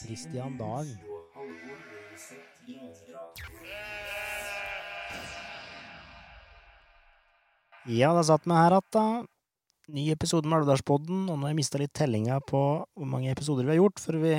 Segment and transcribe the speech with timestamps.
[0.00, 0.98] Christian Dalen.
[7.86, 9.28] Ja, da satt vi her igjen.
[9.92, 13.66] Ny episode med Alvdalspodden, og nå har jeg mista litt tellinga på hvor mange episoder
[13.66, 14.36] vi har gjort, for vi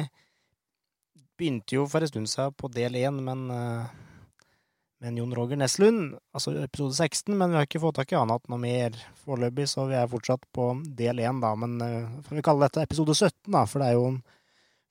[1.38, 3.44] begynte jo for en stund siden på del én, men
[5.04, 8.16] men med Jon Roger Neslund, altså episode 16, men vi har ikke fått tak i
[8.16, 8.96] annet noe mer
[9.26, 11.52] foreløpig, så vi er fortsatt på del én, da.
[11.60, 14.06] Men uh, får vi kalle dette episode 17, da, for det er jo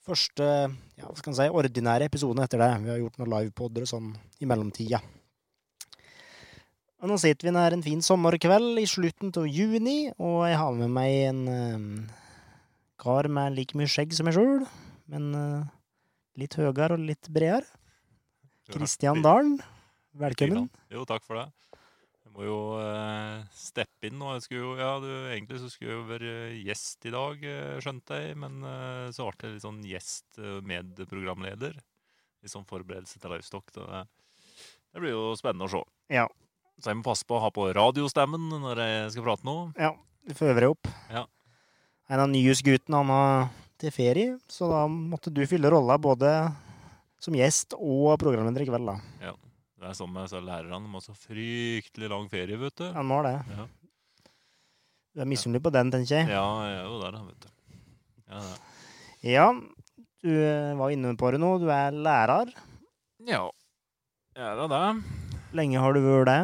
[0.06, 2.70] første ja, hva skal man si, ordinære episode etter det.
[2.84, 5.02] Vi har gjort noen livepodder og sånn i mellomtida.
[7.02, 10.76] Og nå sitter vi nær en fin sommerkveld i slutten av juni, og jeg har
[10.78, 12.18] med meg en uh,
[13.02, 14.62] kar med like mye skjegg som meg sjøl,
[15.10, 15.64] men uh,
[16.38, 17.66] litt høyere og litt bredere.
[18.70, 19.56] Kristian Dalen,
[20.14, 20.70] velkommen.
[20.94, 21.48] Jo, takk for det.
[22.32, 24.30] Må jo eh, steppe inn nå.
[24.36, 27.80] Jeg skulle jo, ja, du, egentlig så skulle jeg jo være gjest i dag, eh,
[27.84, 28.38] skjønte jeg.
[28.40, 31.76] Men eh, så ble jeg litt sånn gjest eh, med programleder.
[32.42, 33.68] Litt sånn forberedelse til Livestock.
[33.76, 34.04] Det,
[34.92, 35.84] det blir jo spennende å se.
[36.16, 36.24] Ja.
[36.80, 39.56] Så jeg må passe på å ha på radiostemmen når jeg skal prate nå.
[39.76, 39.92] Ja,
[40.24, 40.92] du får øve deg opp.
[41.12, 41.26] Ja.
[42.12, 46.32] En av nyhusguttene han har til ferie, så da måtte du fylle rolla både
[47.22, 48.96] som gjest og programleder i kveld, da.
[49.82, 50.78] Det er sånn med så lærerne.
[50.86, 52.84] De har så fryktelig lang ferie, vet du.
[52.94, 53.34] Han må det.
[53.50, 53.64] Ja,
[55.12, 56.28] Du er misunnelig på den, tenker jeg.
[56.30, 57.48] ja jeg er jo der, da, vet du.
[58.32, 58.42] Ja.
[59.22, 59.48] Ja,
[60.22, 61.50] du eh, var inne på det nå.
[61.62, 62.52] Du er lærer.
[63.26, 63.42] ja.
[64.38, 64.86] jeg er da det.
[65.52, 66.38] Lenge har du vært det?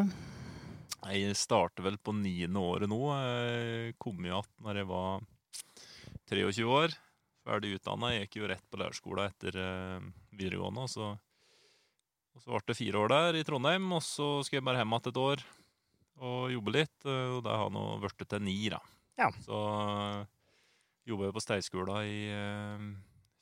[1.08, 2.98] Jeg starter vel på niende året nå.
[3.16, 5.22] Jeg kom jo igjen når jeg var
[6.28, 6.96] 23 år.
[7.48, 8.10] Ferdig utdanna.
[8.12, 10.84] Jeg gikk jo rett på lærerskolen etter eh, videregående.
[10.92, 11.14] Så,
[12.38, 14.92] og så ble det fire år der i Trondheim, og så skal jeg bare hjem
[14.94, 15.40] igjen et år
[16.18, 16.96] og jobbe litt.
[17.06, 18.78] eh, Og det har nå blitt til ni, da.
[19.18, 19.28] Ja.
[19.42, 20.22] Så uh,
[21.08, 22.86] jobba jeg på Steiskolen i eh,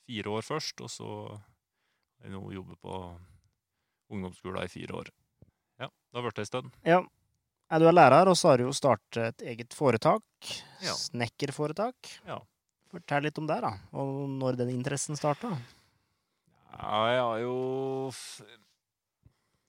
[0.09, 2.97] fire år først, og så har jeg nå jobbet på
[4.09, 5.13] ungdomsskolen i fire år.
[5.77, 6.73] Ja, det har blitt ei stund.
[6.87, 7.03] Ja.
[7.67, 10.23] Du er lærer, og så har du jo startet et eget foretak.
[10.81, 10.93] Ja.
[10.95, 12.13] Snekkerforetak.
[12.25, 12.39] Ja.
[12.89, 13.73] Fortell litt om det, da.
[13.99, 15.51] Og når den interessen starta.
[16.71, 17.57] Ja, jeg har jo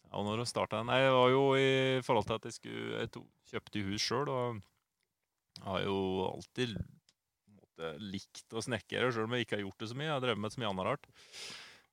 [0.08, 0.80] Ja, når starta?
[0.88, 1.70] Nei, jeg var jo i
[2.04, 4.60] forhold til at jeg skulle Jeg to, kjøpte hus sjøl, og
[5.58, 5.98] jeg har jo
[6.28, 10.08] alltid måtte, likt å snekre, sjøl om jeg ikke har gjort det så mye.
[10.08, 11.10] Jeg har drevet med så mye annet rart.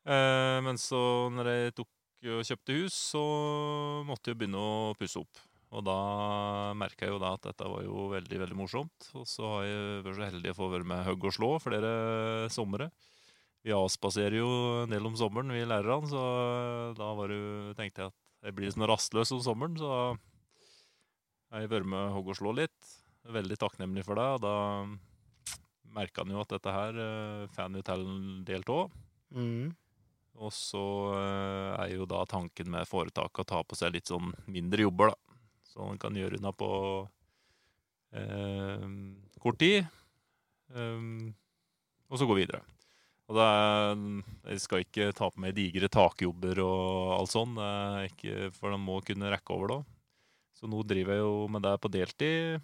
[0.06, 1.02] Eh, men så,
[1.34, 1.92] når jeg tok
[2.26, 3.26] og kjøpte hus, så
[4.08, 5.44] måtte jeg begynne å pusse opp.
[5.76, 5.98] Og da
[6.78, 9.10] merka jeg jo da at dette var jo veldig, veldig morsomt.
[9.18, 11.92] Og så har jeg vært så heldig å få være med Hugg og slå flere
[12.54, 12.90] somre.
[13.66, 14.50] Vi avspaserer jo
[14.84, 16.22] en del om sommeren, vi lærerne, så
[16.98, 19.90] da var det, tenkte jeg at jeg blir sånn rastløs om sommeren, så
[21.50, 22.92] har jeg vært med hogg og slå litt.
[23.26, 24.54] Veldig takknemlig for det, og da
[25.96, 28.94] merka han jo at dette her eh, får han jo til en del av.
[29.34, 29.74] Mm.
[30.46, 30.84] Og så
[31.16, 35.16] eh, er jo da tanken med foretaket å ta på seg litt sånn mindre jobber,
[35.16, 35.40] da.
[35.72, 36.70] Så han kan gjøre unna på
[38.14, 38.86] eh,
[39.42, 39.90] kort tid.
[40.70, 41.34] Um,
[42.10, 42.62] og så gå videre.
[43.26, 44.02] Og er,
[44.52, 49.00] jeg skal ikke ta på meg digre takjobber og alt er ikke, for de må
[49.06, 49.80] kunne rekke over da.
[50.56, 52.62] Så nå driver jeg jo med det på deltid.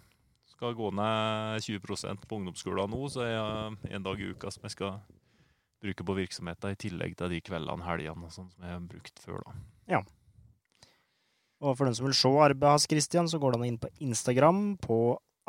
[0.52, 4.68] Skal gå ned 20% på ungdomsskolen nå, så jeg har en dag i uka som
[4.68, 5.00] jeg skal
[5.82, 9.22] bruke på virksomheten, i tillegg til de kveldene, helgene og sånn som jeg har brukt
[9.24, 9.42] før.
[9.42, 9.56] da.
[9.96, 10.02] Ja.
[11.62, 13.90] Og for den som vil se arbeidet hans, Christian, så går det an inn på
[14.02, 15.00] Instagram på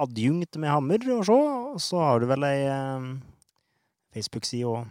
[0.01, 1.37] adjunkt med hammer og se.
[1.37, 3.07] Og så har du vel ei eh,
[4.17, 4.89] Facebook-side òg.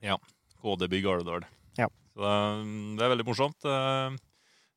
[0.00, 1.46] KD-bygg Gardedal.
[1.78, 1.88] Ja.
[2.14, 2.34] Så det,
[2.98, 3.60] det er veldig morsomt.
[3.62, 3.70] Så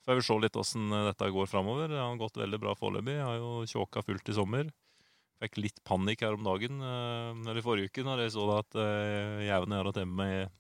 [0.06, 1.92] Får vi se litt åssen dette går framover.
[1.92, 3.20] Det har gått veldig bra foreløpig.
[3.22, 4.72] Har jo tjåka fullt i sommer.
[5.42, 8.78] Fikk litt panikk her om dagen, eh, eller i forrige uke, når jeg så at
[8.78, 10.52] uh, jævene har hatt hjemme meg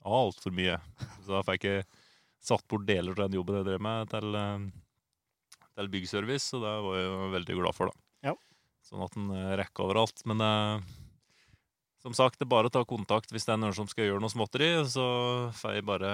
[0.00, 0.78] altfor mye.
[1.26, 1.88] Så da fikk jeg
[2.40, 6.72] satt bort deler av den jobben jeg drev med, til, eh, til byggservice, og det
[6.86, 8.30] var jeg veldig glad for, da.
[8.30, 8.34] Ja.
[8.88, 9.28] Sånn at den
[9.60, 10.24] rekker overalt.
[10.30, 10.88] Men eh,
[12.00, 14.22] som sagt, det er bare å ta kontakt hvis det er noen som skal gjøre
[14.24, 15.04] noe småtteri, så
[15.60, 16.12] får jeg bare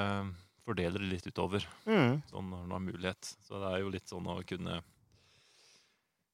[0.66, 2.22] fordele det litt utover, Mm.
[2.30, 3.22] sånn når man har mulighet.
[3.46, 4.80] Så det er jo litt sånn å kunne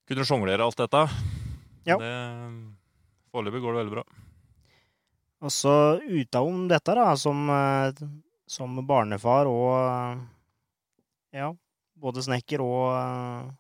[0.09, 1.03] kunne sjonglere alt dette.
[1.87, 1.97] Ja.
[2.01, 2.13] Det,
[3.33, 4.05] foreløpig går det veldig bra.
[5.43, 5.73] Og så
[6.05, 7.93] utenom dette, da, som, eh,
[8.47, 10.23] som barnefar og eh,
[11.33, 11.49] Ja,
[11.97, 13.51] både snekker og eh,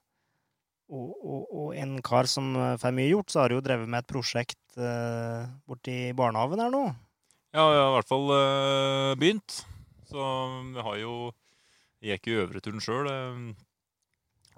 [0.93, 4.03] og, og, og en kar som får mye gjort, så har du jo drevet med
[4.03, 6.85] et prosjekt eh, borti barnehagen her nå.
[7.53, 9.59] Ja, jeg har i hvert fall uh, begynt.
[10.09, 10.23] Så
[10.73, 11.13] vi har jo
[12.03, 13.09] Jeg gikk i Øvreturen sjøl.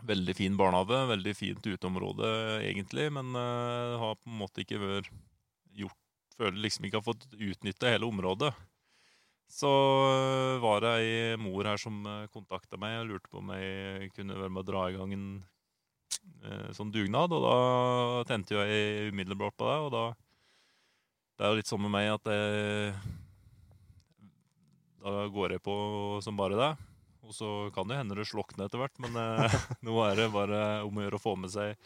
[0.05, 2.29] veldig fin barnehage, veldig fint uteområde
[2.65, 5.11] egentlig, men uh, har på en måte ikke vært
[5.73, 6.01] gjort
[6.39, 8.53] føler liksom ikke har fått utnytta hele området.
[9.51, 9.71] Så
[10.63, 12.01] var det ei mor her som
[12.33, 15.27] kontakta meg og lurte på om jeg kunne være med å dra i gang en
[15.39, 15.54] eh,
[16.77, 17.33] sånn dugnad.
[17.33, 20.05] Og da tente jeg umiddelbart på det, og da
[21.35, 22.99] Det er jo litt sånn med meg at jeg
[25.03, 25.77] Da går jeg på
[26.23, 26.73] som bare det.
[27.25, 30.61] Og så kan det hende det slokner etter hvert, men eh, nå er det bare
[30.85, 31.77] om å gjøre å få med seg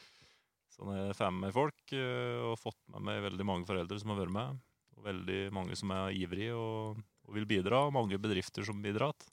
[0.74, 1.78] sånne fem folk.
[1.94, 4.58] eh, og fått med meg veldig mange foreldre som har vært med.
[4.98, 6.98] Og veldig mange som er ivrige og,
[7.28, 9.28] og vil bidra, og mange bedrifter som bidratt.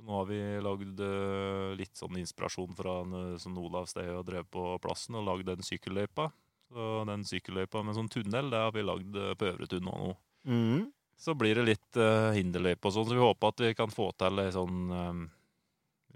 [0.00, 4.08] Så nå har vi lagd eh, litt sånn inspirasjon fra en, eh, som Olav Stee
[4.08, 6.30] har drevet på plassen, og lagd den sykkelløypa.
[6.72, 9.92] Så den sykkelløypa med sånn tunnel, det har vi lagd eh, på Øvre Tun nå.
[10.00, 10.14] nå.
[10.48, 10.86] Mm.
[11.20, 14.06] Så blir det litt uh, hinderløype og sånn, så vi håper at vi kan få
[14.16, 15.18] til ei sånn um,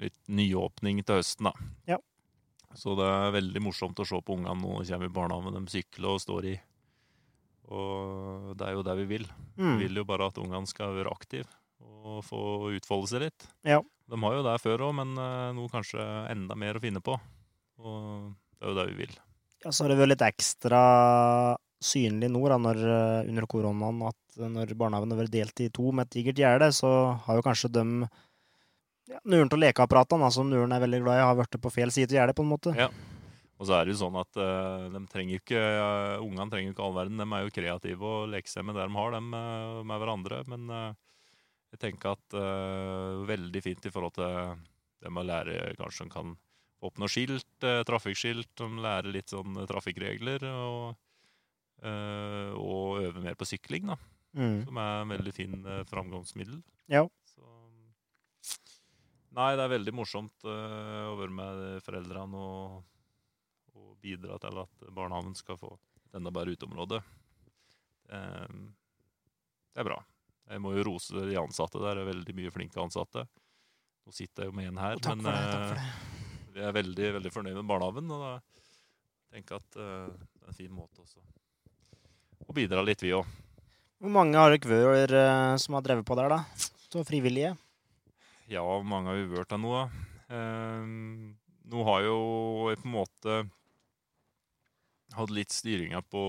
[0.00, 1.52] litt nyåpning til høsten, da.
[1.90, 1.98] Ja.
[2.72, 6.14] Så det er veldig morsomt å se på ungene nå kommer i barnehagen, de sykler
[6.14, 6.54] og står i.
[7.68, 9.28] Og det er jo det vi vil.
[9.58, 9.76] Vi Mm.
[9.82, 11.52] vil jo bare at ungene skal være aktive
[11.84, 12.40] og få
[12.76, 13.46] utfolde seg litt.
[13.66, 13.80] Ja.
[14.10, 16.02] De har jo det før òg, men noe nå kanskje
[16.32, 17.16] enda mer å finne på.
[17.80, 19.14] Og det er jo det vi vil.
[19.64, 20.82] Ja, så har det vært litt ekstra
[21.84, 25.92] synlig nå da, når, eh, under koronaen at når barnehagen har vært delt i to
[25.92, 26.90] med et digert gjerde, så
[27.26, 27.84] har jo kanskje de
[29.10, 32.08] ja, Nuren til lekeapparatene, som Nuren er veldig glad i, har blitt på feil side
[32.14, 32.72] av gjerdet, på en måte.
[32.78, 32.88] Ja.
[33.60, 36.82] Og så er det jo sånn at uh, de trenger ikke, uh, ungene trenger ikke
[36.82, 37.20] all verden.
[37.20, 40.40] De er jo kreative og leker seg med det de har, de uh, med hverandre.
[40.50, 40.96] Men eh,
[41.74, 44.60] jeg tenker at uh, veldig fint i forhold til
[45.02, 46.34] det med å lære Kanskje en kan
[46.84, 48.52] oppnå skilt, uh, trafikkskilt.
[48.62, 50.46] lære lærer litt sånn trafikkregler.
[50.52, 50.94] Og,
[51.82, 53.98] uh, og øve mer på sykling, da.
[54.34, 54.62] Mm.
[54.68, 56.62] Som er en veldig fin uh, framgangsmiddel.
[56.92, 57.02] Ja.
[57.32, 57.50] Så,
[59.34, 62.80] nei, det er veldig morsomt uh, å være med foreldrene og,
[63.74, 67.02] og bidra til at barnehagen skal få et enda bedre uteområde.
[68.14, 68.66] Um,
[69.74, 70.02] det er bra.
[70.50, 71.96] Jeg må jo rose de ansatte der.
[71.96, 73.24] Det er veldig mye flinke ansatte.
[74.04, 75.52] Nå sitter jeg jo med en her, takk men for det.
[75.54, 76.56] Takk for eh, det.
[76.56, 78.12] vi er veldig, veldig fornøyd med barnehagen.
[78.12, 78.32] Og da
[79.34, 81.24] tenker jeg at uh, det er en fin måte også
[82.44, 83.28] å bidra litt, vi òg.
[84.04, 86.42] Hvor mange har dere vært uh, som har drevet på der, da?
[86.92, 87.54] Så frivillige?
[88.52, 90.10] Ja, hvor mange har vi vært der nå, da?
[90.34, 90.84] Eh,
[91.72, 92.16] nå har jo
[92.70, 93.36] jeg på en måte
[95.14, 96.22] hatt litt styringa på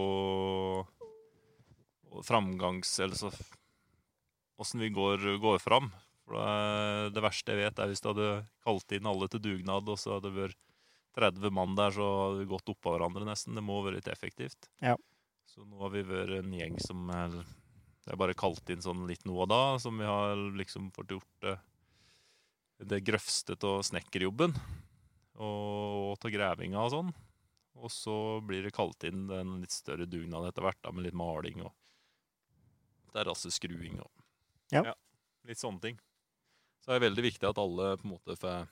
[2.24, 2.94] framgangs...
[3.04, 3.32] Eller så
[4.62, 5.90] Åssen vi går, går fram.
[6.26, 6.40] For
[7.14, 8.30] det, verste jeg vet, er hvis du hadde
[8.66, 10.62] kalt inn alle til dugnad, og så hadde det vært
[11.20, 13.56] 30 mann der, så hadde vi gått oppå hverandre nesten.
[13.56, 14.70] Det må være litt effektivt.
[14.84, 14.96] Ja.
[15.48, 17.38] Så nå har vi vært en gjeng som er,
[18.06, 21.16] Det er bare kalt inn sånn litt nå og da, som vi har liksom fått
[21.16, 21.56] gjort det
[22.84, 24.56] det grøvste av snekkerjobben
[25.40, 27.14] og av grevinga og sånn.
[27.76, 31.18] Og så blir det kalt inn en litt større dugnad etter hvert, da, med litt
[31.18, 31.74] maling og
[33.16, 34.12] terrasseskruing og
[34.74, 34.96] Ja.
[35.46, 35.98] litt sånne ting.
[36.82, 38.70] Så det er veldig viktig at alle på en måte får,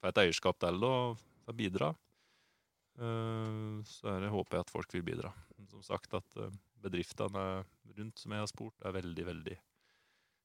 [0.00, 1.92] får et eierskap til det og får bidra.
[2.96, 5.32] Uh, Så er det, håper jeg at folk vil bidra.
[5.70, 6.50] Som sagt at uh,
[6.82, 7.44] bedriftene
[7.96, 9.56] rundt som jeg har spurt, er veldig, veldig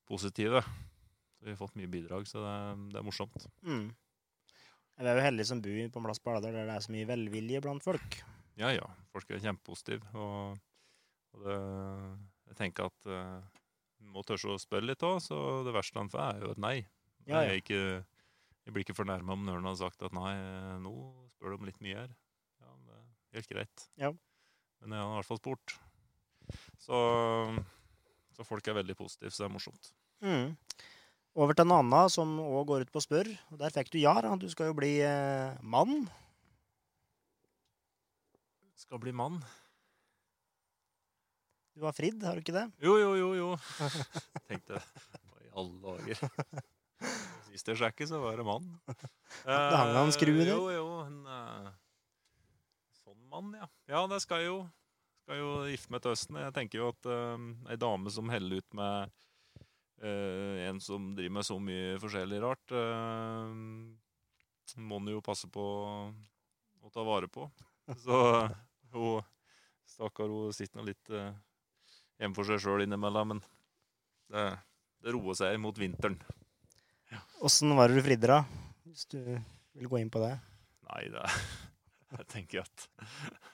[0.09, 0.61] positive.
[0.61, 3.47] Så vi har fått mye bidrag, så det er, det er morsomt.
[3.65, 3.87] Mm.
[5.01, 7.07] Vi er jo heldige som bor på en plass på der det er så mye
[7.09, 8.19] velvilje blant folk.
[8.59, 8.85] Ja, ja.
[9.09, 10.05] Folk er kjempepositive.
[10.13, 10.59] Og,
[11.33, 11.57] og det,
[12.51, 13.60] jeg tenker at uh,
[14.11, 16.75] må tørre å spørre litt òg, så det verste han får, er jo et nei.
[17.27, 17.51] Ja, ja.
[17.51, 17.81] Jeg, ikke,
[18.65, 20.33] jeg blir ikke fornærma om Nøren har sagt at nei,
[20.81, 20.95] nå
[21.35, 22.15] spør du om litt mye her.
[22.61, 23.85] Ja, det er helt greit.
[24.01, 24.11] Ja.
[24.81, 25.75] Men jeg har i hvert fall spurt.
[26.81, 26.97] Så,
[28.35, 29.93] så folk er veldig positive, så det er morsomt.
[30.25, 30.55] Mm.
[31.41, 33.29] Over til en annen som òg går ut på spør.
[33.61, 34.17] Der fikk du ja.
[34.35, 36.09] Du skal jo bli eh, mann.
[38.75, 39.39] Skal bli mann.
[41.81, 42.67] Du har fridd, har du ikke det?
[42.85, 43.45] Jo, jo, jo, jo.
[44.51, 46.19] Tenkte hva i alle dager.
[47.47, 48.67] Sist jeg sjekket, så var det mann.
[49.47, 50.51] Det hang en skrue der.
[50.53, 50.85] Jo, jo.
[51.07, 51.71] En eh,
[53.01, 53.71] sånn mann, ja.
[53.89, 54.61] Ja, det skal jo.
[55.25, 56.39] Skal jo gifte meg til høsten.
[56.45, 59.17] Jeg tenker jo at uh, ei dame som heller ut med
[60.05, 63.49] uh, en som driver med så mye forskjellig rart, uh,
[64.77, 65.69] må en jo passe på
[66.13, 67.49] å ta vare på.
[68.05, 68.25] Så
[68.93, 69.25] hun
[69.89, 71.33] stakkar, hun sitter nå litt uh,
[72.21, 73.41] hjemme for seg sjøl innimellom, men
[74.31, 74.45] det,
[75.01, 76.19] det roer seg mot vinteren.
[77.41, 78.43] Åssen var det du fridde, da?
[78.85, 80.35] Hvis du vil gå inn på det.
[80.91, 81.25] Nei, det
[82.11, 82.87] Jeg tenker at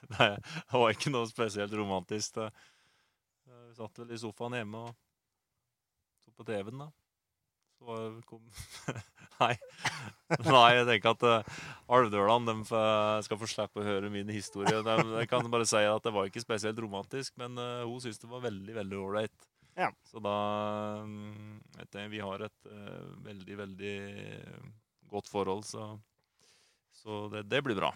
[0.18, 0.30] det
[0.74, 2.40] var ikke noe spesielt romantisk.
[3.46, 4.96] Vi satt vel i sofaen hjemme og
[6.26, 6.88] så på TV-en, da.
[7.78, 8.42] Så kom
[9.38, 9.54] Nei.
[10.48, 11.58] Nei, jeg tenker at uh,
[11.94, 14.80] Alvdølene skal få slippe å høre min historie.
[14.82, 18.24] De, jeg kan bare si at det var ikke spesielt romantisk, men uh, hun syntes
[18.24, 19.48] det var veldig veldig ålreit.
[19.78, 19.92] Ja.
[20.10, 20.34] Så da
[21.06, 23.98] mm, vet jeg, Vi har et uh, veldig, veldig
[25.14, 25.92] godt forhold, så,
[26.98, 27.94] så det, det blir bra.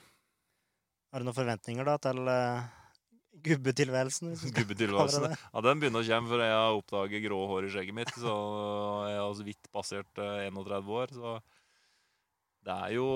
[1.11, 2.69] Har du noen forventninger da til uh,
[3.45, 4.35] gubbetilværelsen?
[4.55, 5.31] Gubbetilværelsen.
[5.31, 8.13] Ja, den begynner å komme, for jeg har oppdaget grå hår i skjegget mitt.
[8.19, 8.35] Så
[9.07, 11.15] jeg har så vidt passert eh, 31 år.
[11.15, 11.33] Så
[12.67, 13.07] det er jo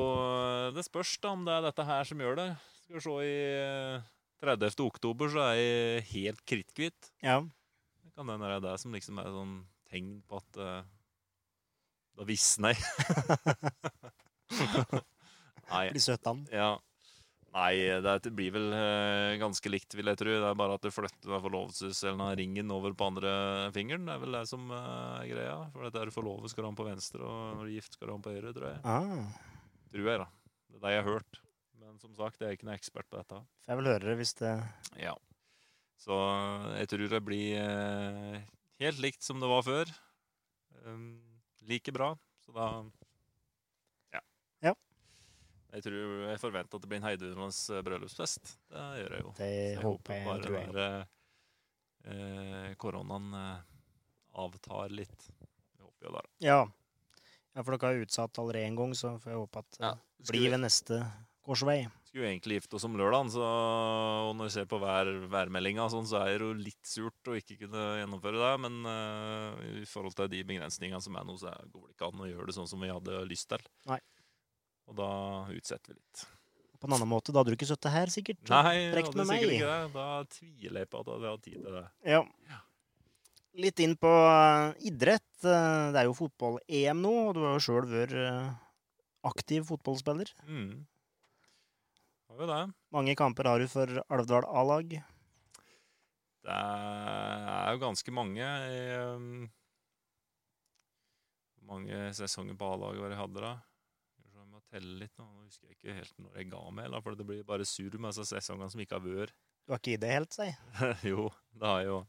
[0.73, 2.49] Det spørs da om det er dette her som gjør det.
[2.85, 4.09] Skal vi se i eh,
[4.45, 4.81] 30.
[4.85, 7.11] oktober så er jeg helt kritthvit.
[7.23, 7.39] Ja.
[8.03, 9.55] Det kan hende det er det som liksom er sånn
[9.89, 10.81] tegn på at uh,
[12.15, 12.79] Da visner jeg.
[15.91, 16.45] blir 17.
[16.53, 16.75] Ja.
[17.55, 20.33] Nei, det, blir vel eh, ganske likt, vil jeg tro.
[20.33, 23.31] Det er bare at du flytter den forlovelseselen av ringen over på andre
[23.75, 24.09] fingeren.
[24.09, 25.53] Det er vel det som eh, er greia.
[25.71, 27.95] For det er forlovet skal du ha den på venstre, og når du er gift
[27.95, 28.81] skal du ha den på høyre, tror jeg.
[28.83, 29.53] Ah,
[29.95, 30.27] Tror jeg, da.
[30.67, 31.39] Det er det jeg har hørt.
[31.79, 33.39] Men som sagt, jeg er ikke noen ekspert på dette.
[33.69, 34.51] jeg vil høre det hvis det
[34.99, 35.15] Ja.
[36.03, 36.15] Så
[36.75, 38.41] jeg tror det blir eh,
[38.83, 39.93] helt likt som det var før.
[40.83, 41.21] Um,
[41.71, 42.11] like bra.
[42.43, 42.67] Så da
[44.11, 44.21] Ja.
[44.67, 44.73] Ja.
[45.75, 48.55] Jeg tror jeg forventer at det blir en heidundrende bryllupsfest.
[48.71, 49.33] Det gjør jeg jo.
[49.35, 50.69] Det jeg håper jeg, bare tror jeg.
[50.71, 50.87] være,
[52.13, 53.75] eh, koronaen eh,
[54.45, 55.27] avtar litt.
[55.41, 56.23] Jeg håper jo det.
[56.45, 56.61] Ja.
[56.63, 60.47] ja, for dere har utsatt allerede en gang, så får jeg håpe at det blir
[60.55, 61.03] ved neste
[61.45, 61.83] korsvei.
[62.07, 66.07] skulle egentlig gifte oss om lørdagen, så og når jeg ser på vær, værmeldinga, sånn,
[66.09, 68.53] så er det jo litt surt å ikke kunne gjennomføre det.
[68.63, 72.23] Men uh, i forhold til de begrensningene som er nå, så går det ikke an
[72.23, 73.67] å gjøre det sånn som vi hadde lyst til.
[73.91, 73.99] Nei.
[74.89, 75.09] Og da
[75.55, 76.25] utsetter vi litt.
[76.79, 78.41] På en annen måte, da hadde du ikke sittet her, sikkert.
[78.51, 79.45] Nei, hadde sikkert meg.
[79.47, 79.93] ikke det.
[79.95, 81.85] Da tviler jeg på at vi hadde tid til det.
[82.11, 82.21] Ja.
[83.65, 85.29] Litt inn på eh, idrett.
[85.47, 88.49] Eh, Det er jo fotball-EM nå, og du har jo sjøl vært eh,
[89.25, 90.33] aktiv fotballspiller.
[90.45, 90.83] Mm.
[92.29, 92.61] Har jo det.
[92.93, 94.97] Mange kamper har du for Alvdal A-lag.
[96.45, 98.43] Det er jo ganske mange.
[98.43, 99.47] Jeg, um,
[101.55, 103.53] Hvor mange sesonger på A-laget var jeg hadde da?
[104.75, 105.25] Skal vi se, Jeg må telle litt nå.
[105.25, 107.97] Nå husker jeg ikke helt når jeg ga meg, da, for det blir bare sur
[107.97, 109.35] med disse sesongene som ikke har vært.
[109.65, 110.49] Du har ikke i det helt, si.
[111.11, 112.01] jo, det har jeg jo.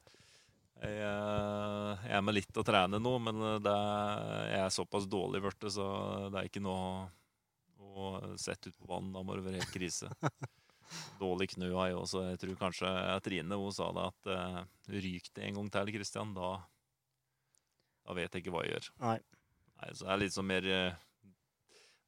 [0.76, 4.74] Jeg, eh, jeg er med litt å trene nå, men eh, det er, jeg er
[4.74, 5.86] såpass dårlig blitt, så
[6.32, 7.06] det er ikke noe
[7.96, 9.08] å sette ut på vann.
[9.14, 10.10] Da må det være helt krise.
[11.22, 12.26] Dårlig knø har jeg også.
[12.28, 12.90] Jeg tror kanskje
[13.24, 14.60] Trine hun sa det at uh,
[14.92, 16.50] ryk det en gang til, Kristian, da,
[18.06, 18.90] da vet jeg ikke hva jeg gjør.
[19.02, 19.16] Nei.
[19.80, 21.00] Nei, så det er litt sånn mer uh,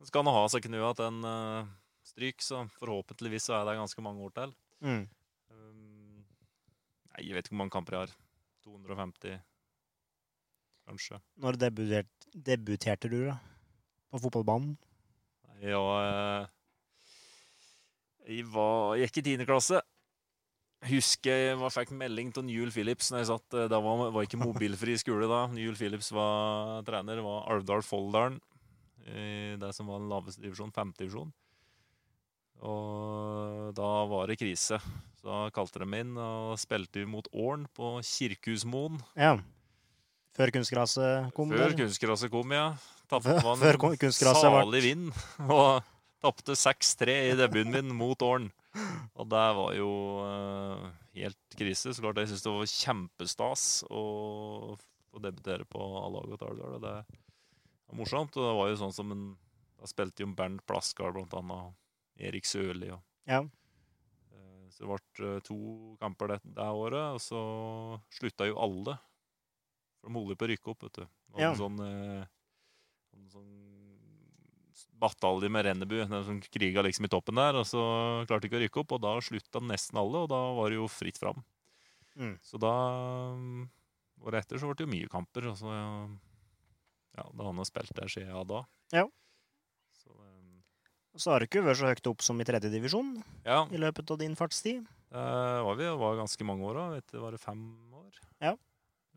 [0.07, 1.71] Skal nå ha seg knøa til en uh,
[2.07, 4.55] stryk, så forhåpentligvis så er det ganske mange år til.
[4.85, 5.05] Mm.
[5.51, 6.25] Um,
[7.13, 8.17] nei, jeg vet ikke hvor mange kamper jeg har.
[8.69, 9.41] 250,
[10.89, 11.19] kanskje.
[11.41, 13.39] Når debutert, debuterte du, da?
[14.09, 14.77] På fotballbanen?
[15.65, 16.49] Ja, eh,
[18.29, 19.81] jeg var, jeg gikk i tiende klasse.
[20.89, 24.23] Husker jeg jeg fikk melding til Newell Phillips når jeg satt eh, Da var, var
[24.23, 25.41] ikke mobilfri skole da.
[25.51, 27.19] Newell Phillips var trener.
[27.25, 28.39] var Alvdal Folldalen.
[29.09, 31.33] I Det som var den laveste divisjonen, femte divisjon.
[32.67, 34.81] Og da var det krise.
[35.19, 38.99] Så da kalte de inn og spilte vi mot Åren på Kirkehusmoen.
[39.19, 39.37] Ja.
[40.39, 41.51] Før kunstgraset kom?
[41.51, 41.77] Før der.
[41.81, 42.73] kunstgraset kom, ja.
[43.11, 43.79] Tapte man før
[44.39, 45.09] salig vind.
[45.49, 45.83] Og
[46.23, 48.51] tapte 6-3 i debuten min mot Åren.
[49.19, 49.91] Og det var jo
[50.23, 51.95] uh, helt krise.
[51.95, 54.05] Så klart jeg syns det var kjempestas å
[55.09, 57.01] få debutere på A-laget til Alvdal.
[57.89, 58.37] Det var morsomt.
[58.37, 59.27] Og det var jo sånn som en
[59.79, 61.71] Da spilte jo Bernt Plaskar blant annet.
[61.71, 61.75] og
[62.19, 63.43] Erik Sørli og Ja.
[64.33, 68.99] Eh, Så det ble eh, to kamper det, det året, og så slutta jo alle.
[70.01, 71.05] For de holdt på å rykke opp, vet du.
[71.05, 71.51] Det var Ja.
[71.53, 72.27] En sånn, eh,
[73.15, 73.55] en sånn
[74.99, 78.59] batalje med Rennebu, den som kriga liksom i toppen der, og så klarte de ikke
[78.59, 81.45] å rykke opp, og da slutta nesten alle, og da var det jo fritt fram.
[82.17, 82.39] Mm.
[82.43, 82.73] Så da
[83.37, 83.69] mm,
[84.27, 85.71] Året etter så ble det jo mye kamper, og så
[87.19, 88.63] Ja, da har han spilt der siden ja, da.
[88.95, 89.05] Ja.
[89.99, 90.63] Så, um,
[91.19, 94.15] Så har du ikke vært så høyt opp som i tredje divisjon ja, i løpet
[94.15, 94.87] av din fartstid.
[95.09, 95.29] Det
[95.65, 96.89] var vi, det var ganske mange år da.
[96.99, 97.63] Vet du, var det fem
[97.97, 98.23] år?
[98.45, 98.55] Ja.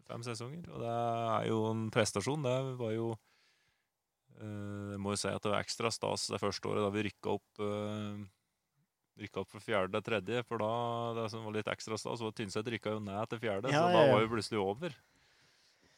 [0.07, 0.63] Fem sesonger.
[0.71, 2.47] Og det er jo en prestasjon.
[2.47, 6.71] Det var jo uh, Jeg må jo si at det var ekstra stas det første
[6.71, 8.21] året da vi rykka opp uh,
[9.21, 10.73] Rykka opp fra fjerde til tredje, for da
[11.17, 13.91] det som var litt ekstra stas, var Tynset rykka jo ned til fjerde, Ja, så
[13.91, 14.95] da var vi plutselig over.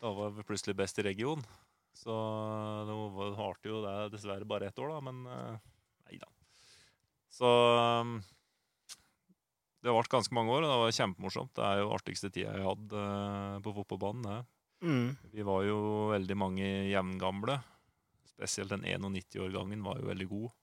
[0.01, 1.45] Da var vi plutselig best i region.
[1.93, 2.13] Så
[2.89, 5.57] nå var- varte jo det dessverre bare ett år, da, men uh,
[6.09, 6.29] nei da.
[7.33, 7.49] Så
[9.83, 11.53] det har vært ganske mange år, og det var kjempemorsomt.
[11.57, 14.23] Det er jo artigste tida jeg hadde eh, på fotballbanen.
[14.23, 14.87] Det.
[14.87, 15.09] Mm.
[15.33, 15.79] Vi var jo
[16.13, 17.57] veldig mange jevngamle.
[18.31, 20.53] Spesielt den 91-årgangen var jo veldig god.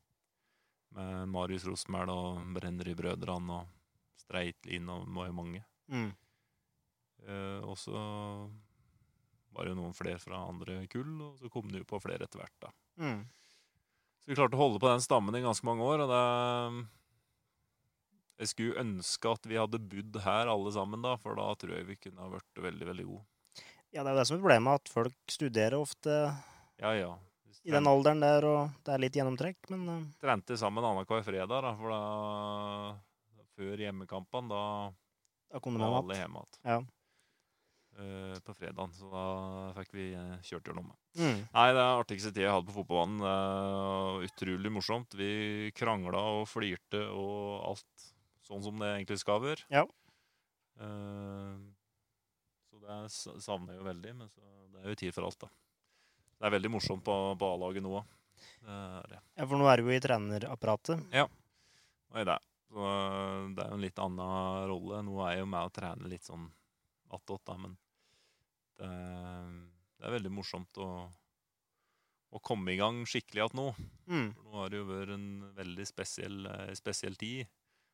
[0.97, 3.69] Med Marius Rosmæl og Brennerybrødrene og
[4.25, 5.63] Streitlin og mange.
[5.93, 6.09] Mm.
[7.29, 8.01] Eh, og så
[9.55, 12.43] var det noen flere fra andre kull, og så kom det jo på flere etter
[12.43, 12.57] hvert.
[12.63, 12.73] da.
[13.03, 13.21] Mm.
[14.21, 16.89] Så vi klarte å holde på den stammen i ganske mange år, og det
[18.41, 21.89] Jeg skulle ønske at vi hadde bodd her alle sammen, da, for da tror jeg
[21.91, 23.27] vi kunne ha vært veldig, veldig gode.
[23.91, 26.15] Ja, det er jo det som er problemet, at folk studerer ofte
[26.81, 27.11] Ja, ja.
[27.51, 27.67] Trent...
[27.67, 31.67] i den alderen der, og det er litt gjennomtrekk, men eh, trente sammen annenhver fredag,
[31.67, 32.03] da, for da
[33.61, 34.63] Før hjemmekampene, da
[35.51, 36.59] da kom var alle hjemme igjen.
[36.63, 36.79] Ja.
[38.01, 39.25] Eh, på fredagen, så da
[39.79, 40.91] fikk vi eh, kjørt gjennom.
[41.19, 41.43] Mm.
[41.55, 43.23] Nei, det er artigste tida jeg hadde på fotballbanen.
[43.25, 45.17] Var utrolig morsomt.
[45.19, 45.31] Vi
[45.77, 48.07] krangla og flirte og alt
[48.49, 49.67] sånn som det egentlig skal være.
[49.73, 49.87] Ja.
[50.81, 51.61] Uh,
[52.71, 53.01] så det
[53.45, 55.51] savner jeg jo veldig, men så, det er jo tid for alt, da.
[56.41, 58.17] Det er veldig morsomt på, på A-laget nå òg.
[58.65, 61.03] Ja, for nå er du jo i trenerapparatet.
[62.11, 62.39] Og i det.
[62.71, 62.87] Så
[63.57, 65.03] det er jo en litt annen rolle.
[65.05, 66.47] Nå er jeg jo med å trene litt sånn
[67.11, 67.77] attåt, da, men
[68.81, 68.91] det,
[70.01, 70.91] det er veldig morsomt å,
[72.31, 73.67] å komme i gang skikkelig igjen nå.
[74.11, 74.29] Mm.
[74.37, 77.49] For nå har det jo vært en veldig spesiell, eh, spesiell tid.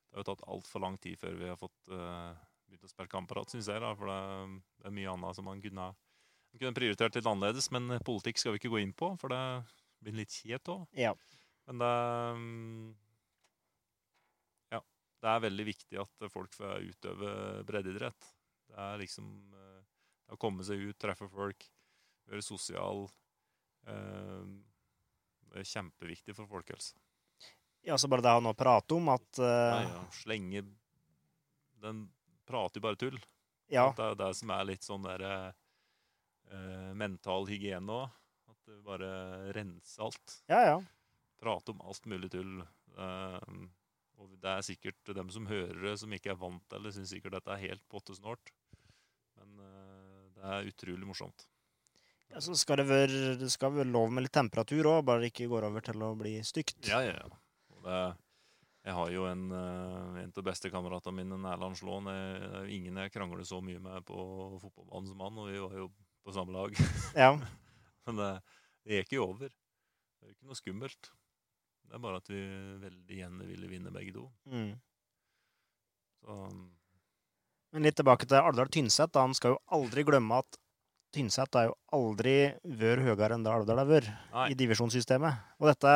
[0.07, 3.11] Det har jo tatt altfor lang tid før vi har fått uh, begynt å spille
[3.11, 3.83] kamper igjen, syns jeg.
[3.83, 4.21] da, For det,
[4.79, 7.69] det er mye annet som man kunne, man kunne prioritert litt annerledes.
[7.75, 9.43] Men politikk skal vi ikke gå inn på, for det
[10.05, 10.87] blir litt kjipt òg.
[10.97, 11.13] Ja.
[11.67, 11.91] Men det
[12.39, 12.95] um,
[14.73, 14.81] Ja.
[15.21, 17.35] Det er veldig viktig at folk får utøve
[17.67, 18.33] breddeidrett.
[18.67, 19.76] Det er liksom eh,
[20.33, 21.69] Å komme seg ut, treffe folk,
[22.27, 23.07] være sosial.
[23.87, 24.47] eh,
[25.53, 26.97] Det er kjempeviktig for folkehelsa.
[27.87, 30.03] ja, så bare det å nå prate om at Ja, eh, ja.
[30.11, 30.65] Slenge
[31.81, 32.09] Den
[32.47, 33.19] prater jo bare tull.
[33.71, 35.23] ja, Det er jo det som er litt sånn der
[36.51, 38.11] eh, mental hygiene òg.
[38.51, 40.43] At du bare renser alt.
[40.49, 40.77] ja, ja.
[41.41, 42.63] prate om alt mulig tull.
[42.97, 43.67] Eh,
[44.19, 47.11] og det er sikkert dem som hører det, som ikke er vant til det, syns
[47.13, 48.51] sikkert dette er helt pottesnort.
[50.37, 51.47] Det er utrolig morsomt.
[52.31, 55.33] ja så skal det være, det skal være lov med litt temperatur òg, bare det
[55.33, 56.79] ikke går over til å bli stygt.
[56.89, 57.43] Ja, ja, ja.
[57.87, 58.01] Det,
[58.87, 62.11] jeg har jo en, eh, en av bestekameratene mine, Erland Slåen.
[62.11, 64.19] Jeg, ingen jeg krangler så mye med på
[64.63, 65.89] fotballbanen som han, og vi var jo
[66.27, 66.77] på samme lag.
[67.25, 67.33] Ja.
[68.07, 68.33] Men det,
[68.87, 69.51] det gikk jo over.
[69.51, 71.09] Det er ikke noe skummelt.
[71.87, 72.43] Det er bare at vi
[72.83, 74.27] veldig gjerne ville vinne begge to.
[74.51, 74.77] Mm.
[76.23, 76.37] Så
[77.77, 79.13] Men litt tilbake til Alvdal Tynset.
[79.21, 80.57] Han skal jo aldri glemme at
[81.13, 84.09] Tynset har jo aldri vært høyere enn det Alvdal har vært
[84.49, 85.43] i divisjonssystemet.
[85.61, 85.93] Og dette,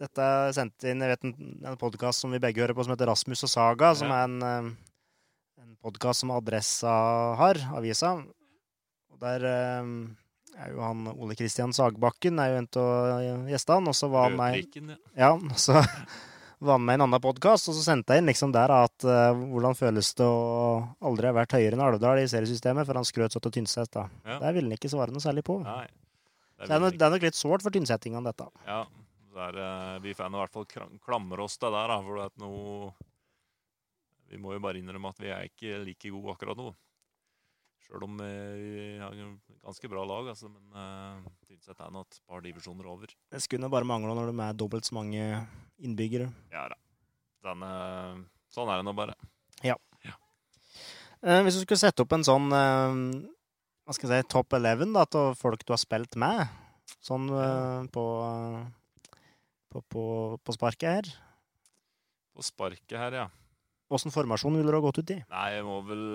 [0.00, 3.08] dette sendte inn jeg vet, en, en podkast som vi begge hører på, som heter
[3.08, 4.20] Rasmus og Saga, som Ja.
[4.20, 6.92] er en, eh, en podkast som Adressa
[7.40, 8.14] har, avisa.
[9.10, 9.92] Og der eh,
[10.60, 14.36] er jo han Ole Kristian Sagbakken er jo en av gjestene, og så var han
[14.36, 14.68] meg...
[15.16, 15.32] Ja.
[15.32, 15.80] ja, så
[16.60, 19.32] var med i en annen podkast, og så sendte jeg inn liksom der at uh,
[19.32, 23.32] hvordan føles det å aldri ha vært høyere enn Alvdal i seriesystemet, for han skrøt
[23.32, 23.92] så til Tynset.
[23.96, 24.06] da.
[24.26, 24.36] Ja.
[24.42, 25.60] Der ville han ikke svare noe særlig på.
[25.64, 25.86] Nei.
[26.60, 28.44] Så det er, nok, det er nok litt sårt for tynsettingene, dette.
[28.68, 28.82] Ja,
[29.32, 31.96] der, er, eh, vi får i hvert fall kram- klamre oss til det der, da,
[32.04, 32.50] for at nå
[34.30, 36.68] Vi må jo bare innrømme at vi er ikke like gode akkurat nå.
[37.86, 39.16] Sjøl om eh, vi har
[39.64, 43.10] ganske bra lag, altså, men uh, Tynset er nå et par divisjoner over.
[43.32, 45.24] Det skulle bare mangle når de er dobbelt så mange
[45.80, 46.30] innbyggere.
[46.52, 46.78] Ja da.
[47.48, 49.16] Den, eh, sånn er det nå bare.
[51.20, 53.00] Eh, hvis du skulle sette opp en sånn eh,
[53.84, 56.46] hva skal jeg si, topp 11 da, til folk du har spilt med,
[57.04, 58.04] sånn eh, på,
[59.68, 60.04] på, på,
[60.40, 61.10] på sparket her,
[62.32, 63.26] På sparket her, ja.
[63.92, 65.18] åssen formasjon ville du ha gått ut i?
[65.28, 66.06] Nei, jeg må vel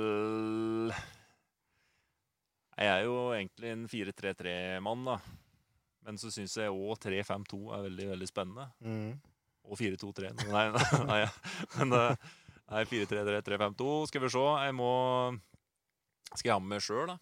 [2.80, 5.20] Jeg er jo egentlig en 4-3-3-mann, da.
[6.06, 8.66] Men så syns jeg òg 3-5-2 er veldig veldig spennende.
[8.82, 9.14] Mm.
[9.66, 10.32] Og 4-2-3.
[10.52, 10.66] Nei,
[11.12, 11.22] nei,
[11.80, 12.34] men eh,
[12.72, 13.88] nei, 4-3-3-3-5-2.
[14.12, 14.44] Skal vi se.
[14.68, 14.90] Jeg må
[16.36, 17.18] Skal jeg ha med meg sjøl, da?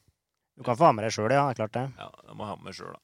[0.53, 1.47] Du kan få ha med deg sjøl, ja.
[1.47, 1.85] det er klart det.
[1.97, 3.01] Ja, jeg må ha med meg sjøl, da.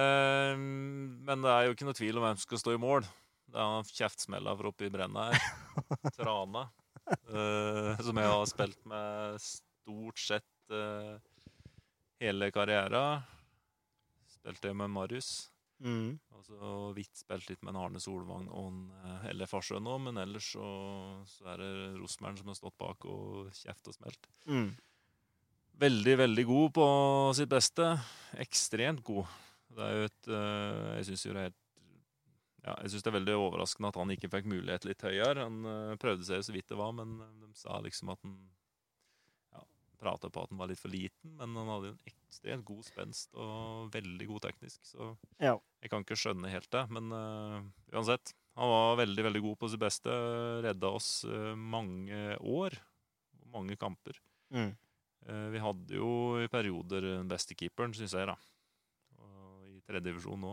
[0.00, 3.06] Eh, men det er jo ikke noe tvil om hvem som skal stå i mål.
[3.54, 5.46] Det er han kjeftsmella fra oppe i brenna her.
[6.18, 6.66] Trana.
[7.06, 10.74] eh, som jeg har spilt med stort sett
[12.24, 13.04] hele karriera.
[14.32, 15.32] Spilte jeg med Marius.
[15.82, 16.16] Mm.
[16.36, 19.96] Og så vidt spilt litt med en Arne Solvang og en eh, Elle Farsø nå,
[20.06, 20.68] men ellers så,
[21.28, 24.28] så er det Rosmern som har stått bak og kjeft og smelt.
[24.46, 24.70] Mm.
[25.84, 26.86] Veldig, veldig god på
[27.34, 27.90] sitt beste.
[28.44, 29.26] Ekstremt god.
[29.74, 31.60] Det er jo et eh, Jeg syns jo det er helt
[32.64, 35.44] ja, jeg synes det er veldig overraskende at han ikke fikk mulighet litt høyere.
[35.44, 38.38] Han eh, prøvde seg så vidt det var, men de sa liksom at han
[40.04, 43.34] prata på at han var litt for liten, men han hadde en ekstremt god spenst
[43.40, 44.80] og veldig god teknisk.
[44.86, 45.56] Så Ja.
[45.82, 46.84] jeg kan ikke skjønne helt det.
[46.92, 47.60] Men uh,
[47.96, 50.12] uansett, Han var veldig veldig god på sitt beste.
[50.62, 52.76] Redda oss uh, mange år.
[53.50, 54.20] Mange kamper.
[54.54, 54.76] Mm.
[55.26, 56.10] Uh, vi hadde jo
[56.44, 58.36] i perioder den beste keeperen, syns jeg, da.
[59.18, 60.52] Og I tredje divisjon nå.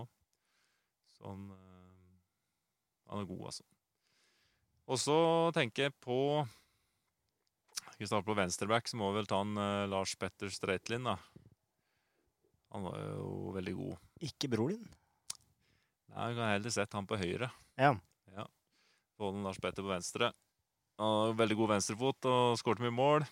[1.13, 1.45] Så han,
[3.11, 3.67] han er god, altså.
[4.89, 5.17] Og så
[5.53, 6.17] tenker jeg på
[8.01, 11.03] Skal vi starte på venstreback, så må vi vel ta en uh, Lars Petter Streitlin,
[11.05, 11.19] da.
[12.73, 13.99] Han var jo veldig god.
[14.25, 14.87] Ikke bror din?
[16.09, 17.51] Nei, Jeg kan heller sett han på høyre.
[17.77, 17.91] Ja.
[18.33, 18.47] Ja.
[19.21, 20.31] Få Lars Petter på venstre.
[20.97, 23.27] Han har veldig god venstrefot og skåret mye mål.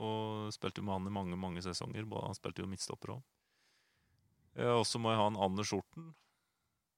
[0.00, 2.08] Og spilte med han i mange mange sesonger.
[2.08, 3.26] Han spilte jo midtstopper òg.
[4.72, 6.14] Og så må jeg ha en Anders Horten.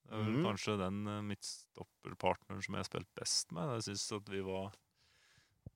[0.07, 0.47] Det er vel mm.
[0.47, 3.75] kanskje den eh, midtstopperpartneren som jeg har spilt best med.
[3.81, 4.71] Jeg syns at vi var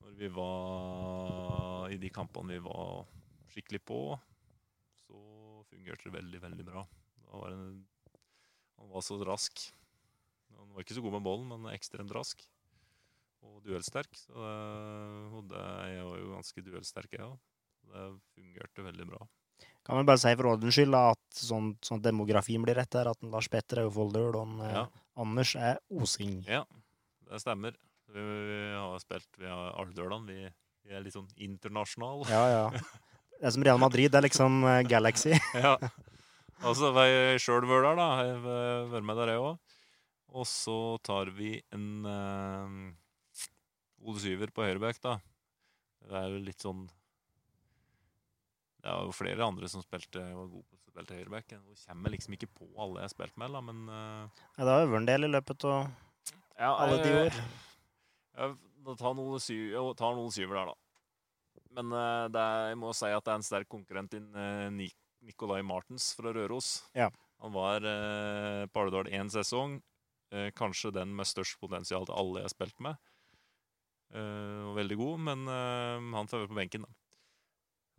[0.06, 3.08] Når vi var i de kampene vi var
[3.54, 4.00] skikkelig på,
[5.06, 5.22] så
[5.72, 6.84] fungerte det veldig, veldig bra.
[7.32, 8.20] Var det,
[8.78, 9.63] han var så rask.
[10.60, 12.44] Han var ikke så god med bollen, men ekstremt rask.
[13.46, 14.13] Og duellsterk.
[14.18, 14.54] Så det,
[15.34, 15.63] og det,
[15.96, 17.41] jeg var jo ganske duellsterk, jeg òg.
[17.89, 19.26] Det fungerte veldig bra.
[19.86, 23.10] Kan vi bare si for ordens skyld da, at sånn, sånn demografien blir rett her,
[23.12, 24.86] at Lars Petter er jo Folldøl, og en, eh, Ja.
[25.15, 26.44] Anders er Osing.
[26.50, 26.65] Ja,
[27.30, 27.78] det stemmer.
[28.13, 30.28] Vi, vi har spilt Vi har Alvdølan.
[30.30, 30.46] Vi,
[30.86, 32.30] vi er litt sånn internasjonale.
[32.32, 32.65] Ja, ja.
[33.36, 35.34] Det er som Real Madrid, det er liksom eh, Galaxy.
[35.65, 35.74] ja.
[36.63, 38.06] Og så har jeg sjøl der da.
[38.24, 39.74] Jeg har vært med der, jeg òg.
[40.36, 45.18] Og så tar vi en uh, Ole Syver på høyreback, da.
[46.06, 46.86] Det er jo litt sånn
[48.84, 51.56] Det er jo flere andre som spilte var gode på å spille høyreback.
[51.56, 54.72] Jeg kommer liksom ikke på alle jeg har spilt med, da, men uh, Ja, det
[54.72, 55.80] har vært en del i løpet av
[56.56, 57.39] ja, alle de år.
[58.36, 58.52] Ja,
[58.86, 60.76] da tar noen, syv, Sy tar noen Syver der, da.
[61.76, 64.69] Men uh, det er, jeg må si at det er en sterk konkurrent inn uh,
[65.26, 66.84] Nikolai Martens fra Røros.
[66.95, 67.10] Ja.
[67.43, 69.80] Han var uh, på Alvdal én sesong.
[70.34, 73.02] Uh, kanskje den med størst potensial til alle jeg har spilt med.
[74.15, 76.91] Uh, og veldig god, men eh, han får være på benken, da.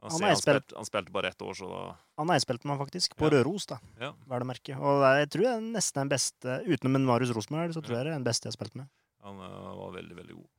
[0.05, 1.81] Han, Han han, spilt- han spilte bare ett år, så da
[2.21, 2.29] Han
[2.69, 3.17] med, faktisk.
[3.17, 3.33] På Ja.
[3.35, 3.79] Røros, da.
[4.01, 4.13] Ja.
[4.79, 8.05] Og jeg tror det er nesten den beste Utenom en Marius Rosenberg, så tror jeg
[8.07, 8.89] det er den beste jeg har spilt med.
[9.27, 10.53] Han eh, var veldig, veldig god.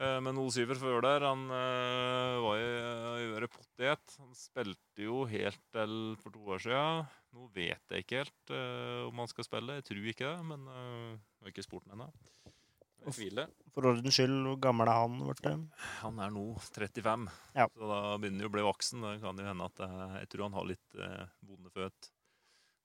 [0.00, 4.16] Eh, men Ole Syver før der, han eh, var i uh, øret potet.
[4.22, 7.10] Han spilte jo helt til for to år siden.
[7.36, 8.52] Nå vet jeg ikke helt
[9.06, 9.76] om han skal spille.
[9.78, 12.08] Jeg tror ikke det, men jeg har ikke spurt ham ennå.
[13.70, 15.46] For ordens skyld, hvor gammel er han blitt?
[16.00, 17.68] Han er nå 35, Ja.
[17.70, 19.06] så da begynner han å bli voksen.
[19.06, 19.84] Det kan jo hende at
[20.24, 20.98] Jeg tror han har litt
[21.46, 22.10] vonde føtt.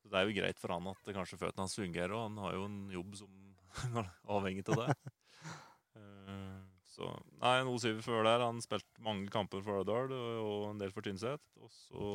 [0.06, 2.60] Så det er jo greit for han at kanskje føttene hans fungerer, og han har
[2.60, 3.44] jo en jobb som
[4.38, 4.95] avhengig av det.
[5.95, 7.05] Eh, så
[7.39, 10.91] Nei, Ole Syver før der, han spilte mange kamper for Ørdal og, og en del
[10.91, 11.39] for Tynset.
[11.61, 12.07] Og så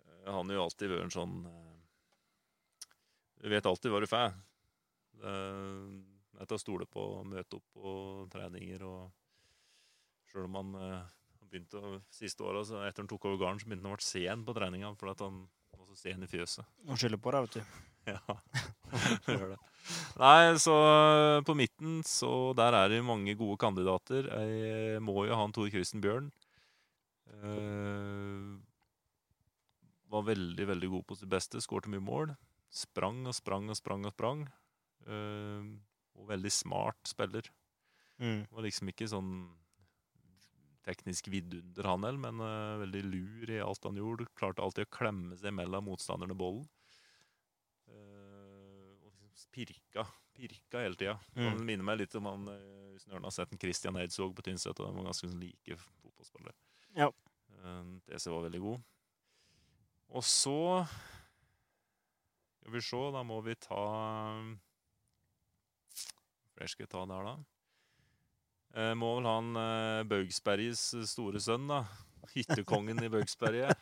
[0.00, 1.76] eh, Han har jo alltid vært en sånn eh,
[3.44, 4.34] Du vet alltid hva du får.
[5.20, 7.92] Det er til å stole på møte opp på
[8.32, 8.82] treninger.
[8.88, 9.12] og
[10.30, 11.14] Sjøl om han eh,
[11.46, 14.08] begynte å, siste året, så etter han tok over gården, så begynte han å bli
[14.08, 15.42] sen på treninga fordi han
[15.76, 16.74] var så sen i fjøset.
[16.90, 17.62] Han skylder på deg, vet du.
[18.06, 18.20] Ja,
[18.92, 19.58] det gjør det.
[20.18, 24.26] Nei, så eh, på midten, så der er det mange gode kandidater.
[24.34, 26.30] Jeg må jo ha en Tor Christen Bjørn.
[27.36, 28.56] Uh,
[30.10, 31.60] var veldig, veldig god på sitt beste.
[31.62, 32.32] Skårte mye mål.
[32.72, 34.46] Sprang og sprang og sprang og sprang.
[35.06, 35.76] Uh,
[36.16, 37.50] og veldig smart spiller.
[38.18, 38.46] Mm.
[38.50, 39.32] Var liksom ikke sånn
[40.86, 44.28] teknisk vidunder, han heller, men uh, veldig lur i alt han gjorde.
[44.38, 46.64] Klarte alltid å klemme seg mellom motstanderne bollen.
[49.54, 50.06] Pirka,
[50.36, 51.18] pirka hele tida.
[51.34, 51.46] Mm.
[51.46, 54.44] Det minner meg litt om han eh, hvis noen har sett en Christian Eidsvåg på
[54.46, 54.76] Tynset.
[54.76, 56.54] De var ganske like fotballspillere.
[56.96, 57.10] Ja.
[57.62, 58.86] Eh, DC var veldig god.
[60.16, 60.86] Og så
[62.60, 63.82] Skal vi se, da må vi ta
[66.54, 67.34] Flere skal vi ta der, da?
[68.76, 70.26] Eh, må vel han eh,
[71.06, 71.84] store sønn, da.
[72.34, 73.76] Hyttekongen i Baugsberget.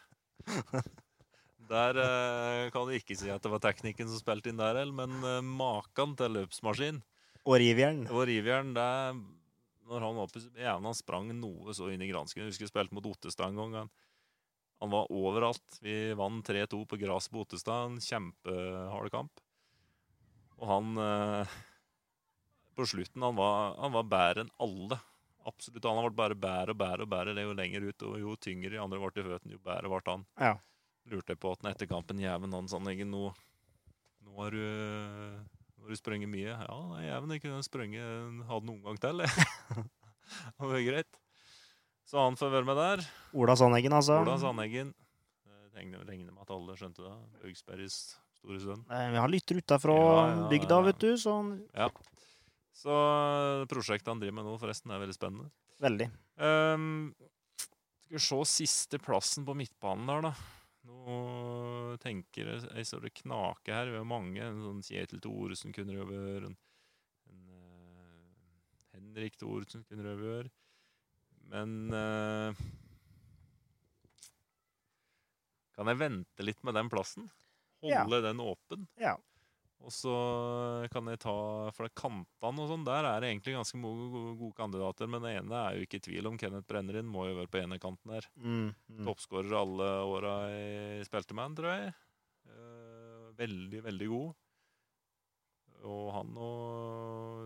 [1.69, 5.17] Der eh, kan du ikke si at det var teknikken som spilte inn der, men
[5.25, 7.01] eh, maken til løpsmaskin
[7.45, 8.05] Og rivjern.
[8.11, 9.21] og rivjern, det er
[9.89, 12.43] Når han var på jævla han sprang noe så inn i gransken.
[12.43, 13.75] Jeg husker jeg spilte mot Ottestad en gang.
[13.83, 13.91] Han,
[14.81, 15.81] han var overalt.
[15.85, 17.91] Vi vant 3-2 på gras på Ottestad.
[17.93, 19.43] En kjempehard kamp.
[20.61, 21.57] Og han eh,
[22.75, 25.01] På slutten han var, han var bedre enn alle.
[25.45, 25.85] Absolutt.
[25.85, 27.35] Han vært bare bedre og bedre og bedre.
[27.37, 30.01] Det jo lenger ut, og jo tyngre de andre ble i føttene, jo bedre ble
[30.09, 30.25] han.
[30.41, 30.55] Ja.
[31.13, 33.29] Lurte jeg på at etter kampen Jæven han sa Eggen, nå,
[34.25, 36.55] nå har du nå har du sprunget mye.
[36.55, 39.21] Ja, Jæven, jeg kunne sprunget hadde noen omgang til.
[39.21, 39.85] jeg.
[40.57, 41.19] det var greit.
[42.09, 43.03] Så han får være med der.
[43.37, 44.17] Ola Sandeggen, altså.
[44.25, 44.95] Ola Sandeggen.
[45.45, 47.13] Jeg regner regner med at alle skjønte det.
[47.43, 47.99] Baugsbergs
[48.39, 48.83] Store Støen.
[48.93, 51.37] Eh, Vi har lytter utafra Ja, ja, bygda, vet du, så
[52.75, 55.51] Så eh, prosjektet han driver med nå, forresten, er veldig spennende.
[55.81, 56.09] veldig.
[56.41, 57.15] Um,
[58.05, 60.35] skal vi se siste plassen på midtbanen der, da.
[62.05, 63.89] Tenker jeg så det knake her.
[63.89, 64.43] Vi har mange.
[64.45, 66.51] En sånn Kjetil Thoresen kunne det vært.
[67.33, 70.59] En, eh, Henrik Thoresen kunne det vært.
[71.49, 72.57] Men uh,
[75.75, 77.27] Kan jeg vente litt med den plassen?
[77.85, 78.05] Ja.
[78.05, 78.87] Holde den åpen?
[79.01, 79.17] Ja.
[79.85, 80.15] Og så
[80.93, 81.35] kan jeg ta
[81.77, 85.11] det er kantene og sånn, der er det egentlig ganske mange gode, gode kandidater.
[85.11, 86.39] Men det ene er jo ikke i tvil om.
[86.41, 88.29] Kenneth Brennerin må jo være på ene kanten her.
[88.39, 89.03] Mm, mm.
[89.05, 91.93] Toppskårer alle åra jeg spilte med han, tror jeg.
[92.49, 94.41] Eh, veldig, veldig god.
[95.85, 96.51] Og han nå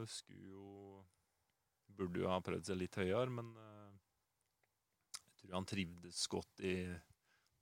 [0.06, 0.66] skulle jo
[1.98, 3.94] Burde jo ha prøvd seg litt høyere, men eh,
[5.16, 6.74] jeg tror han trivdes godt i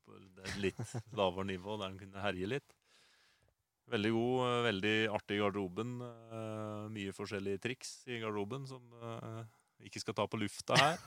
[0.04, 0.82] på et litt
[1.16, 2.75] lavere nivå, der han kunne herje litt.
[3.92, 5.92] Veldig god, eh, veldig artig i garderoben.
[6.02, 9.44] Uh, mye forskjellige triks i garderoben som uh,
[9.78, 10.98] vi ikke skal ta på lufta her.